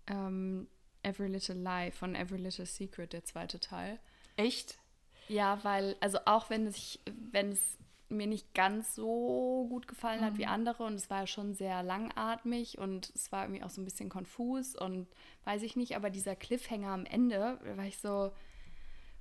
[0.07, 0.67] ähm,
[1.03, 3.99] Every Little Lie von Every Little Secret, der zweite Teil.
[4.35, 4.79] Echt?
[5.27, 6.97] Ja, weil, also auch wenn es,
[7.31, 7.77] wenn es
[8.09, 11.83] mir nicht ganz so gut gefallen hat wie andere und es war ja schon sehr
[11.83, 15.07] langatmig und es war irgendwie auch so ein bisschen konfus und
[15.45, 18.31] weiß ich nicht, aber dieser Cliffhanger am Ende, da war ich so,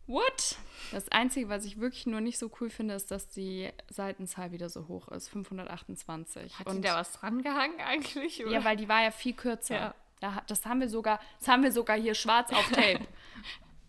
[0.07, 0.57] what?
[0.93, 4.69] Das Einzige, was ich wirklich nur nicht so cool finde, ist, dass die Seitenzahl wieder
[4.69, 6.59] so hoch ist, 528.
[6.59, 8.45] Hat und die da was dran gehangen eigentlich?
[8.45, 8.53] Oder?
[8.53, 9.75] ja, weil die war ja viel kürzer.
[9.75, 9.95] Ja.
[10.21, 13.07] Da, das haben wir sogar, das haben wir sogar hier schwarz auf Tape.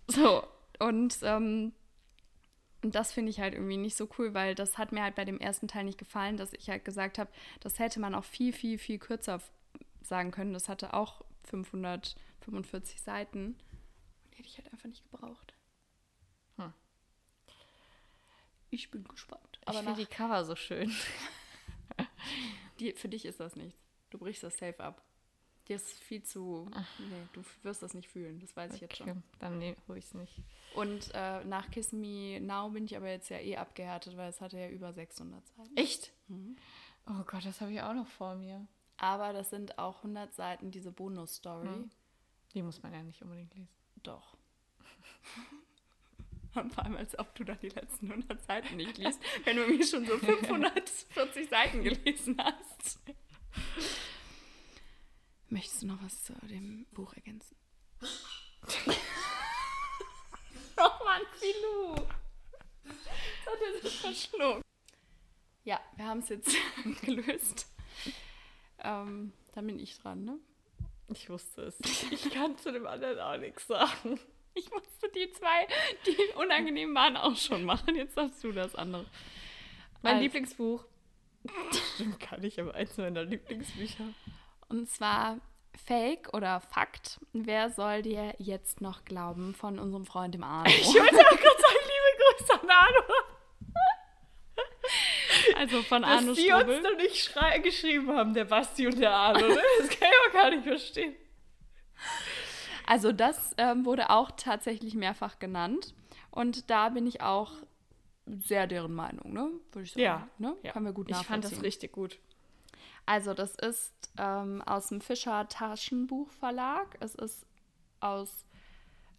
[0.07, 0.43] so,
[0.79, 1.73] und, ähm,
[2.87, 5.25] und das finde ich halt irgendwie nicht so cool, weil das hat mir halt bei
[5.25, 7.29] dem ersten Teil nicht gefallen, dass ich halt gesagt habe,
[7.59, 9.41] das hätte man auch viel, viel, viel kürzer
[10.01, 10.53] sagen können.
[10.53, 13.47] Das hatte auch 545 Seiten.
[13.47, 13.57] Und
[14.31, 15.53] die hätte ich halt einfach nicht gebraucht.
[16.55, 16.71] Hm.
[18.69, 19.59] Ich bin gespannt.
[19.59, 20.95] ich Aber finde nach, die Cover so schön.
[22.79, 23.81] die, für dich ist das nichts.
[24.11, 25.03] Du brichst das safe ab.
[25.67, 26.69] Dir ist viel zu.
[26.99, 28.39] Nee, du wirst das nicht fühlen.
[28.39, 29.23] Das weiß ich jetzt schon.
[29.39, 30.41] Dann nee, hole ich es nicht.
[30.75, 34.39] Und äh, nach Kiss Me Now bin ich aber jetzt ja eh abgehärtet, weil es
[34.39, 35.75] hatte ja über 600 Seiten.
[35.75, 36.13] Echt?
[37.07, 38.65] Oh Gott, das habe ich auch noch vor mir.
[38.97, 41.67] Aber das sind auch 100 Seiten, diese Bonus-Story.
[41.67, 41.89] Hm.
[42.53, 43.69] Die muss man ja nicht unbedingt lesen.
[44.03, 44.37] Doch.
[46.55, 49.63] Und vor allem, als ob du dann die letzten 100 Seiten nicht liest, wenn du
[49.63, 52.99] irgendwie schon so 540 Seiten gelesen hast.
[55.49, 57.55] Möchtest du noch was zu dem Buch ergänzen?
[60.77, 61.95] oh Mann, Filou!
[62.83, 62.95] Das
[63.53, 64.61] hat er sich verschluckt.
[65.63, 66.55] Ja, wir haben es jetzt
[67.01, 67.67] gelöst.
[68.79, 70.37] Ähm, dann bin ich dran, ne?
[71.09, 71.79] Ich wusste es.
[72.11, 74.19] Ich kann zu dem anderen auch nichts sagen.
[74.53, 75.67] Ich musste die zwei,
[76.05, 77.95] die unangenehm waren, auch schon machen.
[77.95, 79.05] Jetzt darfst du das andere.
[80.01, 80.83] Mein Also- Lieblingsbuch.
[81.95, 84.13] Stimmt gar nicht, aber eins meiner Lieblingsbücher.
[84.69, 85.37] Und zwar
[85.85, 87.19] Fake oder Fakt.
[87.33, 90.69] Wer soll dir jetzt noch glauben von unserem Freund dem Arno?
[90.69, 93.13] Ich wollte auch gerade sagen, liebe Grüße an Arno.
[95.55, 96.81] Also von Dass Arno die uns Strobel.
[96.81, 99.47] noch nicht geschrieben haben, der Basti und der Arno.
[99.47, 99.59] Ne?
[99.79, 101.15] Das kann ich auch gar nicht verstehen.
[102.85, 105.93] Also das ähm, wurde auch tatsächlich mehrfach genannt.
[106.31, 107.51] Und da bin ich auch
[108.25, 109.51] sehr deren Meinung, ne?
[109.71, 110.01] Würde ich sagen.
[110.03, 110.55] Ja, Ne?
[110.63, 110.71] ja.
[110.71, 111.57] Können wir gut Ich fand nachvollziehen.
[111.57, 112.19] das richtig gut.
[113.07, 116.97] Also das ist ähm, aus dem Fischer Taschenbuchverlag.
[116.99, 117.45] Es ist
[118.01, 118.45] aus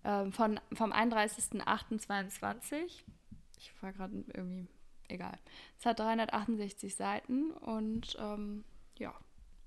[0.05, 3.03] ähm, von, vom 31.08.22.
[3.59, 4.69] Ich war gerade irgendwie,
[5.09, 5.39] egal.
[5.79, 8.67] Es hat 368 Seiten und ähm,
[8.99, 9.15] ja,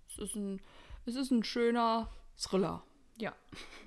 [0.08, 0.62] es ist ein,
[1.08, 2.08] es ist ein schöner
[2.38, 2.84] Thriller.
[3.18, 3.36] Ja,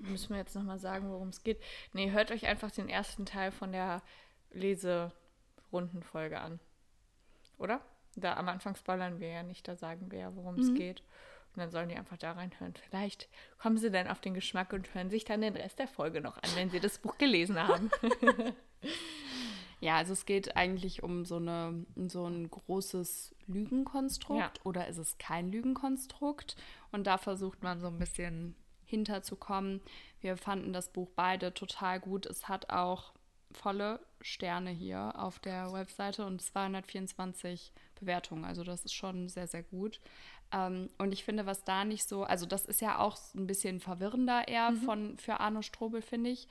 [0.00, 1.62] müssen wir jetzt nochmal sagen, worum es geht.
[1.92, 4.02] Nee, hört euch einfach den ersten Teil von der
[4.50, 6.58] Leserundenfolge an.
[7.56, 7.80] Oder?
[8.20, 11.00] Da am Anfang spoilern wir ja nicht, da sagen wir ja, worum es geht.
[11.54, 12.74] Und dann sollen die einfach da reinhören.
[12.88, 16.20] Vielleicht kommen sie dann auf den Geschmack und hören sich dann den Rest der Folge
[16.20, 17.90] noch an, wenn sie das Buch gelesen haben.
[19.80, 24.50] Ja, also es geht eigentlich um so, eine, um so ein großes Lügenkonstrukt Ja.
[24.64, 26.56] oder ist es kein Lügenkonstrukt?
[26.90, 28.56] Und da versucht man so ein bisschen
[28.86, 29.82] hinterzukommen.
[30.20, 32.24] Wir fanden das Buch beide total gut.
[32.24, 33.12] Es hat auch
[33.52, 38.44] volle Sterne hier auf der Webseite und 224 Bewertungen.
[38.44, 40.00] Also das ist schon sehr, sehr gut.
[40.52, 43.80] Ähm, und ich finde, was da nicht so, also das ist ja auch ein bisschen
[43.80, 46.48] verwirrender eher von, für Arno Strobel, finde ich.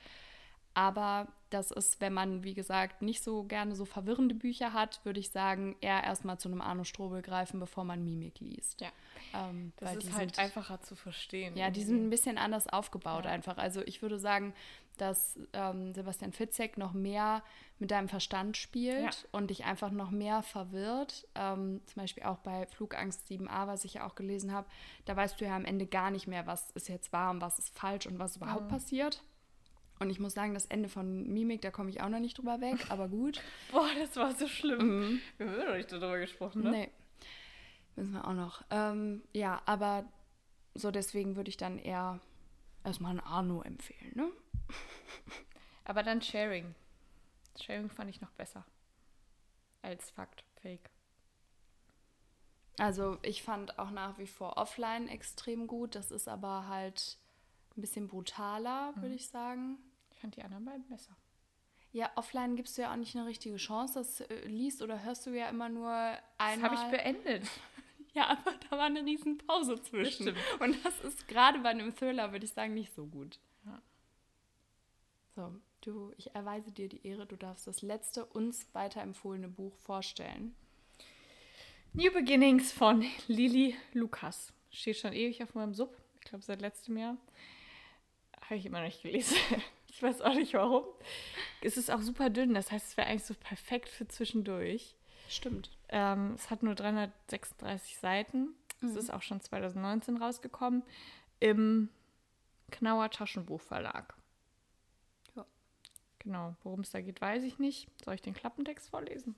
[0.74, 5.20] Aber das ist, wenn man, wie gesagt, nicht so gerne so verwirrende Bücher hat, würde
[5.20, 8.80] ich sagen, eher erstmal zu einem Arno Strobel greifen, bevor man Mimik liest.
[8.80, 8.88] Ja.
[9.34, 11.56] Ähm, Das weil ist die halt sind, einfacher zu verstehen.
[11.56, 13.32] Ja, die sind ein bisschen anders aufgebaut Ja.
[13.32, 13.58] einfach.
[13.58, 14.54] Also ich würde sagen,
[14.96, 17.42] dass ähm, Sebastian Fitzek noch mehr
[17.80, 19.10] mit deinem Verstand spielt Ja.
[19.32, 21.26] und dich einfach noch mehr verwirrt.
[21.34, 24.68] Ähm, zum Beispiel auch bei Flugangst 7a, was ich ja auch gelesen habe,
[25.04, 27.58] da weißt du ja am Ende gar nicht mehr, was ist jetzt wahr und was
[27.58, 29.22] ist falsch und was überhaupt passiert.
[30.00, 32.60] Und ich muss sagen, das Ende von Mimik, da komme ich auch noch nicht drüber
[32.60, 33.40] weg, aber gut.
[33.72, 35.20] Boah, das war so schlimm.
[35.38, 36.70] Wir haben noch nicht darüber gesprochen, ne?
[36.70, 36.90] Nee.
[37.96, 38.62] Müssen wir auch noch.
[38.70, 40.04] Ähm, ja, aber
[40.74, 42.20] so deswegen würde ich dann eher
[42.82, 44.30] erstmal ein Arno empfehlen, ne?
[45.84, 46.74] Aber dann Sharing.
[47.60, 48.64] Sharing fand ich noch besser.
[49.82, 50.90] Als Fakt, Fake.
[52.78, 55.94] Also ich fand auch nach wie vor offline extrem gut.
[55.94, 57.18] Das ist aber halt
[57.76, 59.78] ein bisschen brutaler, würde ich sagen.
[60.10, 61.14] Ich fand die anderen beiden besser.
[61.92, 63.94] Ja, offline gibst du ja auch nicht eine richtige Chance.
[64.00, 66.70] Das äh, liest oder hörst du ja immer nur Das einmal.
[66.70, 67.46] habe ich beendet.
[68.14, 70.22] Ja, aber da war eine riesen Pause zwischen.
[70.22, 70.38] stimmt.
[70.60, 73.38] Und das ist gerade bei einem Thriller, würde ich sagen, nicht so gut.
[73.66, 73.82] Ja.
[75.34, 80.54] So, du, ich erweise dir die Ehre, du darfst das letzte uns weiterempfohlene Buch vorstellen.
[81.92, 84.52] New Beginnings von Lili Lukas.
[84.70, 85.96] Steht schon ewig auf meinem Sub.
[86.16, 87.16] Ich glaube, seit letztem Jahr.
[88.42, 89.36] Habe ich immer noch nicht gelesen.
[89.96, 90.82] Ich weiß auch nicht warum.
[91.60, 92.52] Es ist auch super dünn.
[92.52, 94.96] Das heißt, es wäre eigentlich so perfekt für zwischendurch.
[95.28, 95.70] Stimmt.
[95.88, 98.54] Ähm, es hat nur 336 Seiten.
[98.82, 98.98] Es Mhm.
[98.98, 100.82] ist auch schon 2019 rausgekommen.
[101.40, 101.88] Im
[102.70, 104.14] Knauer Taschenbuchverlag.
[105.36, 105.44] Ja.
[106.20, 106.54] Genau.
[106.62, 107.88] Worum es da geht, weiß ich nicht.
[108.04, 109.34] Soll ich den Klappentext vorlesen?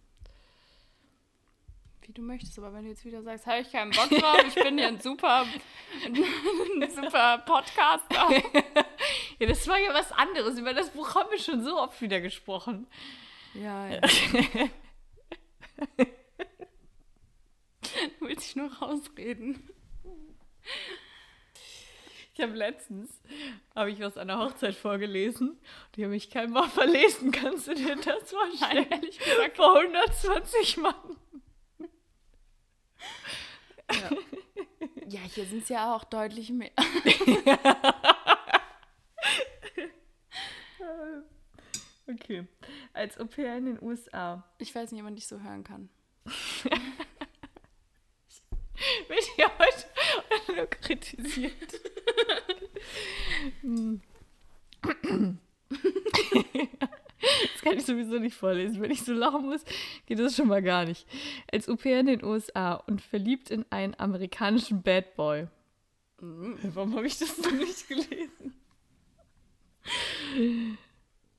[2.03, 4.55] Wie du möchtest, aber wenn du jetzt wieder sagst, habe ich keinen Bock drauf, ich
[4.55, 5.44] bin hier ein super,
[6.05, 8.28] ein super Podcaster.
[9.38, 10.59] Ja, das war ja was anderes.
[10.59, 12.86] Über das Buch haben wir schon so oft wieder gesprochen.
[13.53, 14.01] Ja, ja.
[18.27, 19.70] Du willst dich nur rausreden.
[22.35, 23.22] Ich habe letztens
[23.72, 25.61] habe ich was an der Hochzeit vorgelesen.
[25.95, 27.31] Die habe ich kein Mal verlesen.
[27.31, 28.85] Kannst du dir das vorstellen?
[28.89, 29.57] Nein, ehrlich gesagt.
[29.57, 30.95] Vor 120 Mann.
[33.93, 34.11] Ja,
[35.07, 36.72] ja hier sind es ja auch deutlich mehr.
[42.09, 42.47] Okay.
[42.93, 44.45] Als Au pair in den USA.
[44.59, 45.89] Ich weiß nicht, ob man dich so hören kann.
[49.09, 51.81] Wird ja heute nur kritisiert.
[57.19, 58.81] Das kann ich sowieso nicht vorlesen.
[58.81, 59.65] Wenn ich so lachen muss,
[60.07, 61.07] geht das schon mal gar nicht.
[61.51, 65.49] Als Au in den USA und verliebt in einen amerikanischen Bad Boy.
[66.19, 68.55] Warum habe ich das noch nicht gelesen?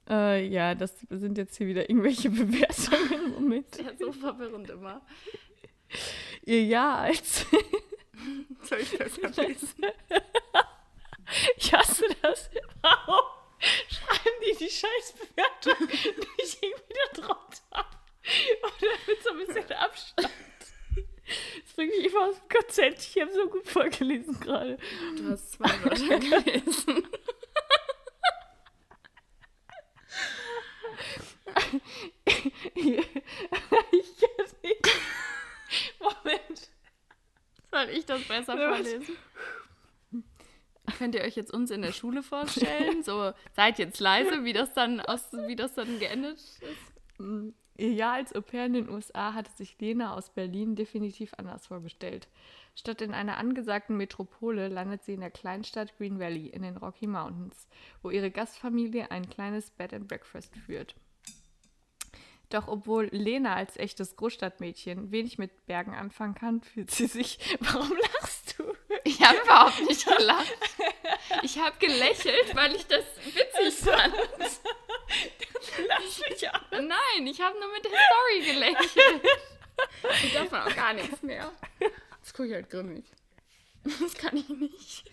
[0.10, 3.34] Äh, ja, das sind jetzt hier wieder irgendwelche Bewertungen.
[3.34, 3.78] Moment.
[3.78, 5.02] Ja, so verwirrend immer.
[6.44, 7.46] Ihr Jahr als
[8.64, 9.86] Soll ich besser lesen?
[11.58, 12.50] Ich hasse das.
[12.82, 13.26] Warum
[13.90, 15.88] schreiben die die Scheißbewertung
[16.38, 17.90] nicht irgendwie da drunter?
[18.64, 20.30] Oder mit so ein bisschen Abstand?
[21.66, 23.00] Das bringt mich immer aus dem Konzept.
[23.02, 24.78] Ich habe so gut vorgelesen gerade.
[25.18, 27.08] Du hast zwei Wörter gelesen.
[33.92, 34.88] Ich kann nicht.
[36.00, 36.70] Moment.
[37.72, 38.67] Soll ich das besser Ja, was?
[38.84, 39.16] Vorlesen?
[40.98, 43.04] Könnt ihr euch jetzt uns in der Schule vorstellen?
[43.04, 46.62] So, seid jetzt leise, wie das dann aus, wie das dann geendet ist.
[47.78, 51.68] Ihr Jahr als Au pair in den USA hatte sich Lena aus Berlin definitiv anders
[51.68, 52.28] vorgestellt.
[52.74, 57.08] Statt in einer angesagten Metropole landet sie in der Kleinstadt Green Valley in den Rocky
[57.08, 57.68] Mountains,
[58.02, 60.96] wo ihre Gastfamilie ein kleines Bed and Breakfast führt.
[62.50, 67.40] Doch obwohl Lena als echtes Großstadtmädchen wenig mit Bergen anfangen kann, fühlt sie sich.
[67.60, 68.76] Warum lachst du?
[69.04, 70.58] Ich habe überhaupt nicht gelacht.
[71.44, 74.14] Ich habe gelächelt, weil ich das witzig fand.
[75.88, 76.62] Lass mich an.
[76.72, 79.22] Nein, ich habe nur mit der Story gelächelt.
[80.24, 81.52] Ich darf man auch gar nichts mehr.
[82.22, 83.06] Das gucke ich halt grimmig.
[83.84, 85.06] Das kann ich nicht.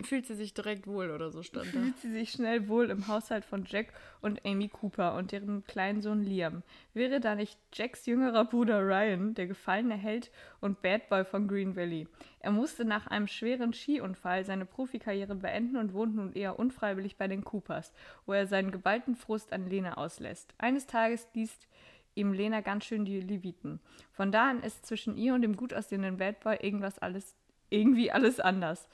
[0.00, 1.80] Fühlt sie sich direkt wohl oder so stand da.
[1.80, 6.02] fühlt sie sich schnell wohl im Haushalt von Jack und Amy Cooper und deren kleinen
[6.02, 6.62] Sohn Liam.
[6.94, 10.30] Wäre da nicht Jacks jüngerer Bruder Ryan, der gefallene Held
[10.60, 12.06] und Bad Boy von Green Valley?
[12.38, 17.26] Er musste nach einem schweren Skiunfall seine Profikarriere beenden und wohnt nun eher unfreiwillig bei
[17.26, 17.92] den Coopers,
[18.24, 20.54] wo er seinen geballten Frust an Lena auslässt.
[20.58, 21.66] Eines Tages liest
[22.14, 23.80] ihm Lena ganz schön die Leviten.
[24.12, 27.34] Von da an ist zwischen ihr und dem gut aussehenden Bad Boy irgendwas alles,
[27.68, 28.88] irgendwie alles anders.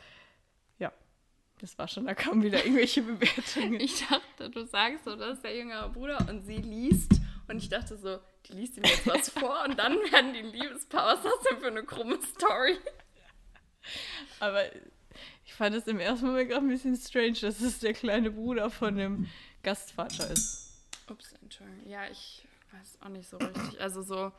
[1.61, 3.81] Das war schon, da kamen wieder irgendwelche Bewertungen.
[3.81, 7.13] Ich dachte, du sagst so, das ist der jüngere Bruder und sie liest.
[7.47, 11.17] Und ich dachte so, die liest ihm jetzt was vor und dann werden die Liebespaar.
[11.17, 12.77] Was ist das denn für eine krumme Story?
[14.41, 14.63] Aber
[15.45, 18.71] ich fand es im ersten Moment gerade ein bisschen strange, dass es der kleine Bruder
[18.71, 19.29] von dem
[19.63, 20.73] Gastvater ist.
[21.11, 21.89] Ups, Entschuldigung.
[21.89, 23.81] Ja, ich weiß auch nicht so richtig.
[23.81, 24.33] Also so,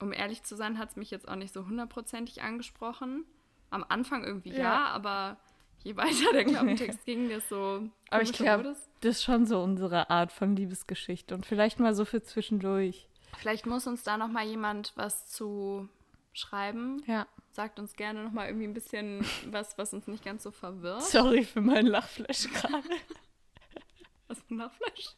[0.00, 3.24] um ehrlich zu sein, hat es mich jetzt auch nicht so hundertprozentig angesprochen.
[3.70, 4.86] Am Anfang irgendwie ja, Ja.
[4.88, 5.38] aber
[5.86, 8.64] je weiter der Klappentext ging, desto Aber ich glaube,
[9.00, 13.08] das ist schon so unsere Art von Liebesgeschichte und vielleicht mal so für zwischendurch.
[13.38, 15.88] Vielleicht muss uns da noch mal jemand was zu
[16.32, 17.02] schreiben.
[17.06, 17.26] Ja.
[17.52, 21.04] Sagt uns gerne noch mal irgendwie ein bisschen was, was uns nicht ganz so verwirrt.
[21.04, 22.88] Sorry für meinen Lachflash gerade.
[24.28, 25.10] Was für ein Nachfleisch.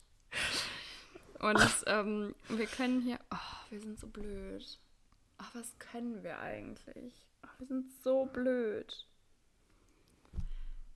[1.40, 3.18] Und ähm, wir können hier.
[3.32, 4.78] Oh, wir sind so blöd.
[5.38, 7.14] Ach, was können wir eigentlich?
[7.40, 9.06] Ach, wir sind so blöd.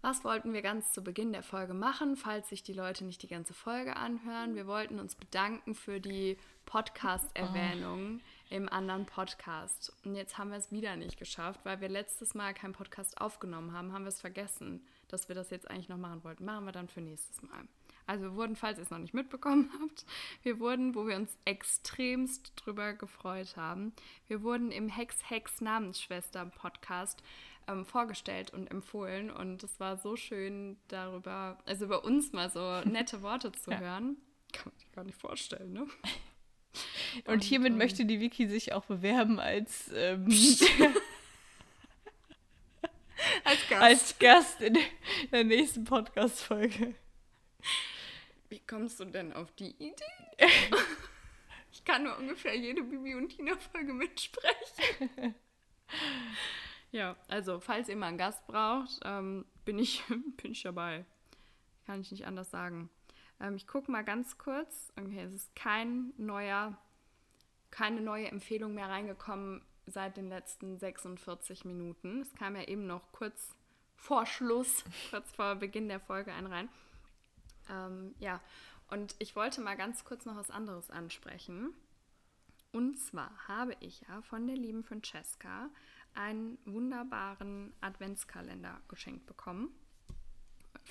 [0.02, 3.28] Was wollten wir ganz zu Beginn der Folge machen, falls sich die Leute nicht die
[3.28, 4.56] ganze Folge anhören?
[4.56, 6.36] Wir wollten uns bedanken für die
[6.66, 8.54] Podcast-Erwähnung oh.
[8.54, 9.92] im anderen Podcast.
[10.04, 13.72] Und jetzt haben wir es wieder nicht geschafft, weil wir letztes Mal keinen Podcast aufgenommen
[13.72, 16.44] haben, haben wir es vergessen, dass wir das jetzt eigentlich noch machen wollten.
[16.44, 17.68] Machen wir dann für nächstes Mal.
[18.06, 20.04] Also wir wurden, falls ihr es noch nicht mitbekommen habt,
[20.42, 23.92] wir wurden, wo wir uns extremst drüber gefreut haben,
[24.26, 27.22] wir wurden im Hex Hex Namensschwester Podcast
[27.68, 29.30] ähm, vorgestellt und empfohlen.
[29.30, 33.78] Und es war so schön, darüber, also über uns mal so nette Worte zu ja.
[33.78, 34.16] hören.
[34.52, 35.82] Kann man sich gar nicht vorstellen, ne?
[35.82, 35.92] Und,
[37.28, 40.26] und hiermit ähm, möchte die Wiki sich auch bewerben als, ähm,
[43.44, 44.76] als Gast, als Gast in
[45.30, 46.94] der nächsten Podcast-Folge.
[48.48, 50.04] Wie kommst du denn auf die Idee?
[51.72, 55.34] ich kann nur ungefähr jede Bibi und Tina-Folge mitsprechen.
[56.92, 60.04] Ja, also falls ihr mal einen Gast braucht, ähm, bin, ich,
[60.42, 61.04] bin ich dabei.
[61.86, 62.90] Kann ich nicht anders sagen.
[63.40, 64.92] Ähm, ich gucke mal ganz kurz.
[64.98, 66.76] Okay, es ist kein neuer,
[67.70, 72.20] keine neue Empfehlung mehr reingekommen seit den letzten 46 Minuten.
[72.20, 73.56] Es kam ja eben noch kurz
[73.96, 76.68] vor Schluss, kurz vor Beginn der Folge ein rein.
[77.70, 78.40] Ähm, ja,
[78.90, 81.72] und ich wollte mal ganz kurz noch was anderes ansprechen.
[82.70, 85.70] Und zwar habe ich ja von der lieben Francesca
[86.14, 89.68] einen wunderbaren Adventskalender geschenkt bekommen.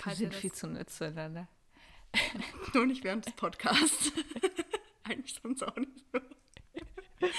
[0.03, 1.47] Wir sind viel zu nett zueinander.
[2.73, 4.11] Nur nicht während des Podcasts.
[5.03, 6.19] Eigentlich sonst auch nicht so.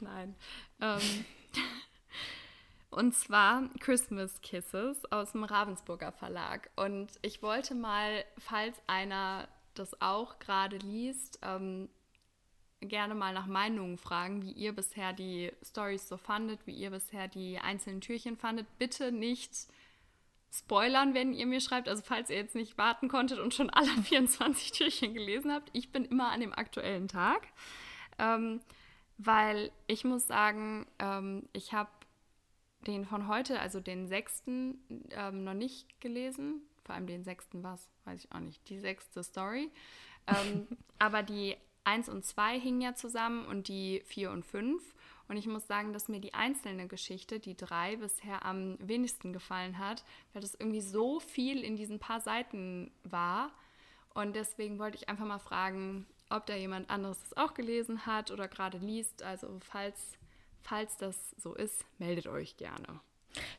[0.00, 0.34] Nein.
[0.80, 1.24] Ähm,
[2.90, 6.70] und zwar Christmas Kisses aus dem Ravensburger Verlag.
[6.76, 11.88] Und ich wollte mal, falls einer das auch gerade liest, ähm,
[12.80, 17.28] gerne mal nach Meinungen fragen, wie ihr bisher die Stories so fandet, wie ihr bisher
[17.28, 18.66] die einzelnen Türchen fandet.
[18.78, 19.52] Bitte nicht
[20.52, 21.88] spoilern, wenn ihr mir schreibt.
[21.88, 25.70] Also falls ihr jetzt nicht warten konntet und schon alle 24 Türchen gelesen habt.
[25.72, 27.48] Ich bin immer an dem aktuellen Tag.
[28.18, 28.60] Ähm,
[29.18, 31.90] weil ich muss sagen, ähm, ich habe
[32.86, 34.78] den von heute, also den sechsten,
[35.10, 36.62] ähm, noch nicht gelesen.
[36.84, 38.68] Vor allem den sechsten was, weiß ich auch nicht.
[38.68, 39.70] Die sechste Story.
[40.26, 40.68] Ähm,
[40.98, 41.56] aber die
[41.88, 44.82] 1 und 2 hingen ja zusammen und die 4 und 5.
[45.26, 49.78] Und ich muss sagen, dass mir die einzelne Geschichte, die 3, bisher am wenigsten gefallen
[49.78, 53.52] hat, weil das irgendwie so viel in diesen paar Seiten war.
[54.12, 58.30] Und deswegen wollte ich einfach mal fragen, ob da jemand anderes das auch gelesen hat
[58.30, 59.22] oder gerade liest.
[59.22, 60.18] Also falls,
[60.62, 63.00] falls das so ist, meldet euch gerne.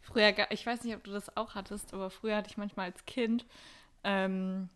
[0.03, 3.05] Früher, ich weiß nicht, ob du das auch hattest, aber früher hatte ich manchmal als
[3.05, 3.45] Kind
[4.03, 4.69] ähm,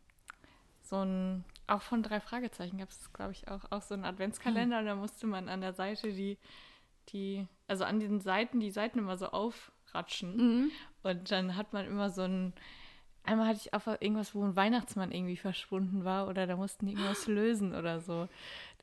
[0.82, 1.44] so ein
[1.74, 4.80] auch von drei Fragezeichen gab es, glaube ich, auch, auch so einen Adventskalender.
[4.80, 6.38] Und da musste man an der Seite die,
[7.10, 10.38] die, also an den Seiten, die Seiten immer so aufratschen.
[10.38, 10.72] Mhm.
[11.02, 12.54] Und dann hat man immer so ein,
[13.24, 16.94] einmal hatte ich auch irgendwas, wo ein Weihnachtsmann irgendwie verschwunden war oder da mussten die
[16.94, 18.28] irgendwas lösen oder so.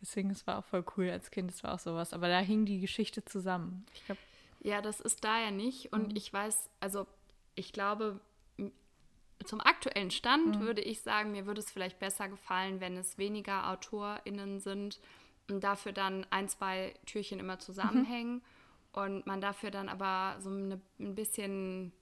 [0.01, 2.13] Deswegen, es war auch voll cool als Kind, es war auch sowas.
[2.13, 3.87] Aber da hing die Geschichte zusammen.
[3.95, 4.21] Ich glaube.
[4.63, 5.93] Ja, das ist da ja nicht.
[5.93, 6.17] Und mhm.
[6.17, 7.07] ich weiß, also
[7.55, 8.21] ich glaube,
[9.45, 10.61] zum aktuellen Stand mhm.
[10.61, 15.01] würde ich sagen, mir würde es vielleicht besser gefallen, wenn es weniger AutorInnen sind
[15.49, 18.43] und dafür dann ein, zwei Türchen immer zusammenhängen mhm.
[18.93, 21.93] und man dafür dann aber so eine, ein bisschen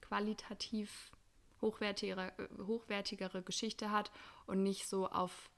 [0.00, 1.12] qualitativ
[1.60, 2.32] hochwertigere,
[2.66, 4.10] hochwertigere Geschichte hat
[4.46, 5.48] und nicht so auf,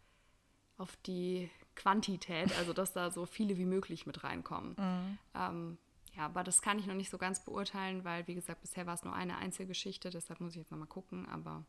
[0.76, 4.76] auf die Quantität, also dass da so viele wie möglich mit reinkommen.
[4.78, 5.18] Mhm.
[5.34, 5.78] Ähm,
[6.16, 8.94] ja, aber das kann ich noch nicht so ganz beurteilen, weil, wie gesagt, bisher war
[8.94, 11.64] es nur eine Einzelgeschichte, deshalb muss ich jetzt nochmal gucken, aber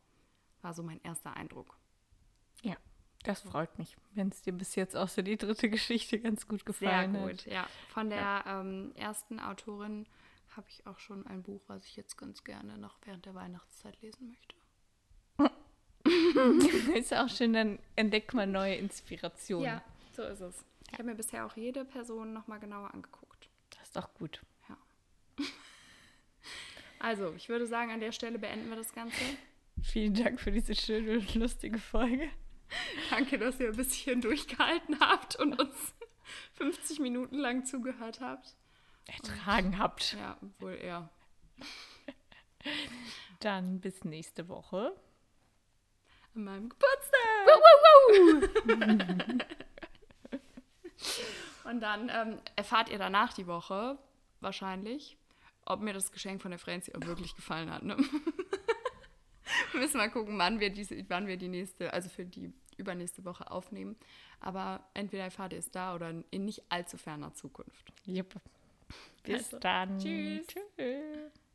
[0.62, 1.76] war so mein erster Eindruck.
[2.62, 2.76] Ja,
[3.24, 6.64] das freut mich, wenn es dir bis jetzt auch so die dritte Geschichte ganz gut
[6.64, 7.46] gefallen Sehr gut, hat.
[7.46, 7.66] ja.
[7.88, 8.60] Von der ja.
[8.60, 10.06] Ähm, ersten Autorin
[10.56, 14.00] habe ich auch schon ein Buch, was ich jetzt ganz gerne noch während der Weihnachtszeit
[14.00, 14.56] lesen möchte.
[16.94, 19.66] ist auch schön, dann entdeckt man neue Inspirationen.
[19.66, 19.82] Ja,
[20.12, 20.64] so ist es.
[20.90, 23.25] Ich habe mir bisher auch jede Person nochmal genauer angeguckt
[23.92, 24.42] doch gut.
[24.68, 24.76] Ja.
[26.98, 29.20] Also, ich würde sagen, an der Stelle beenden wir das Ganze.
[29.82, 32.30] Vielen Dank für diese schöne und lustige Folge.
[33.10, 35.94] Danke, dass ihr ein bisschen durchgehalten habt und uns
[36.54, 38.56] 50 Minuten lang zugehört habt.
[39.06, 40.14] Ertragen und, habt.
[40.14, 41.10] Ja, wohl eher.
[43.40, 44.96] Dann bis nächste Woche.
[46.34, 47.46] An meinem Geburtstag.
[47.46, 47.60] Woo,
[48.08, 49.38] woo, woo.
[51.68, 53.98] Und dann ähm, erfahrt ihr danach die Woche
[54.40, 55.16] wahrscheinlich,
[55.64, 57.82] ob mir das Geschenk von der Franzi auch wirklich gefallen hat.
[57.82, 57.96] Ne?
[59.72, 63.24] wir müssen mal gucken, wann wir, diese, wann wir die nächste, also für die übernächste
[63.24, 63.96] Woche aufnehmen.
[64.40, 67.92] Aber entweder erfahrt ihr es da oder in nicht allzu ferner Zukunft.
[68.06, 68.34] Yep.
[69.24, 69.98] Bis also, dann.
[69.98, 70.46] Tschüss.
[70.46, 71.45] Tschüss.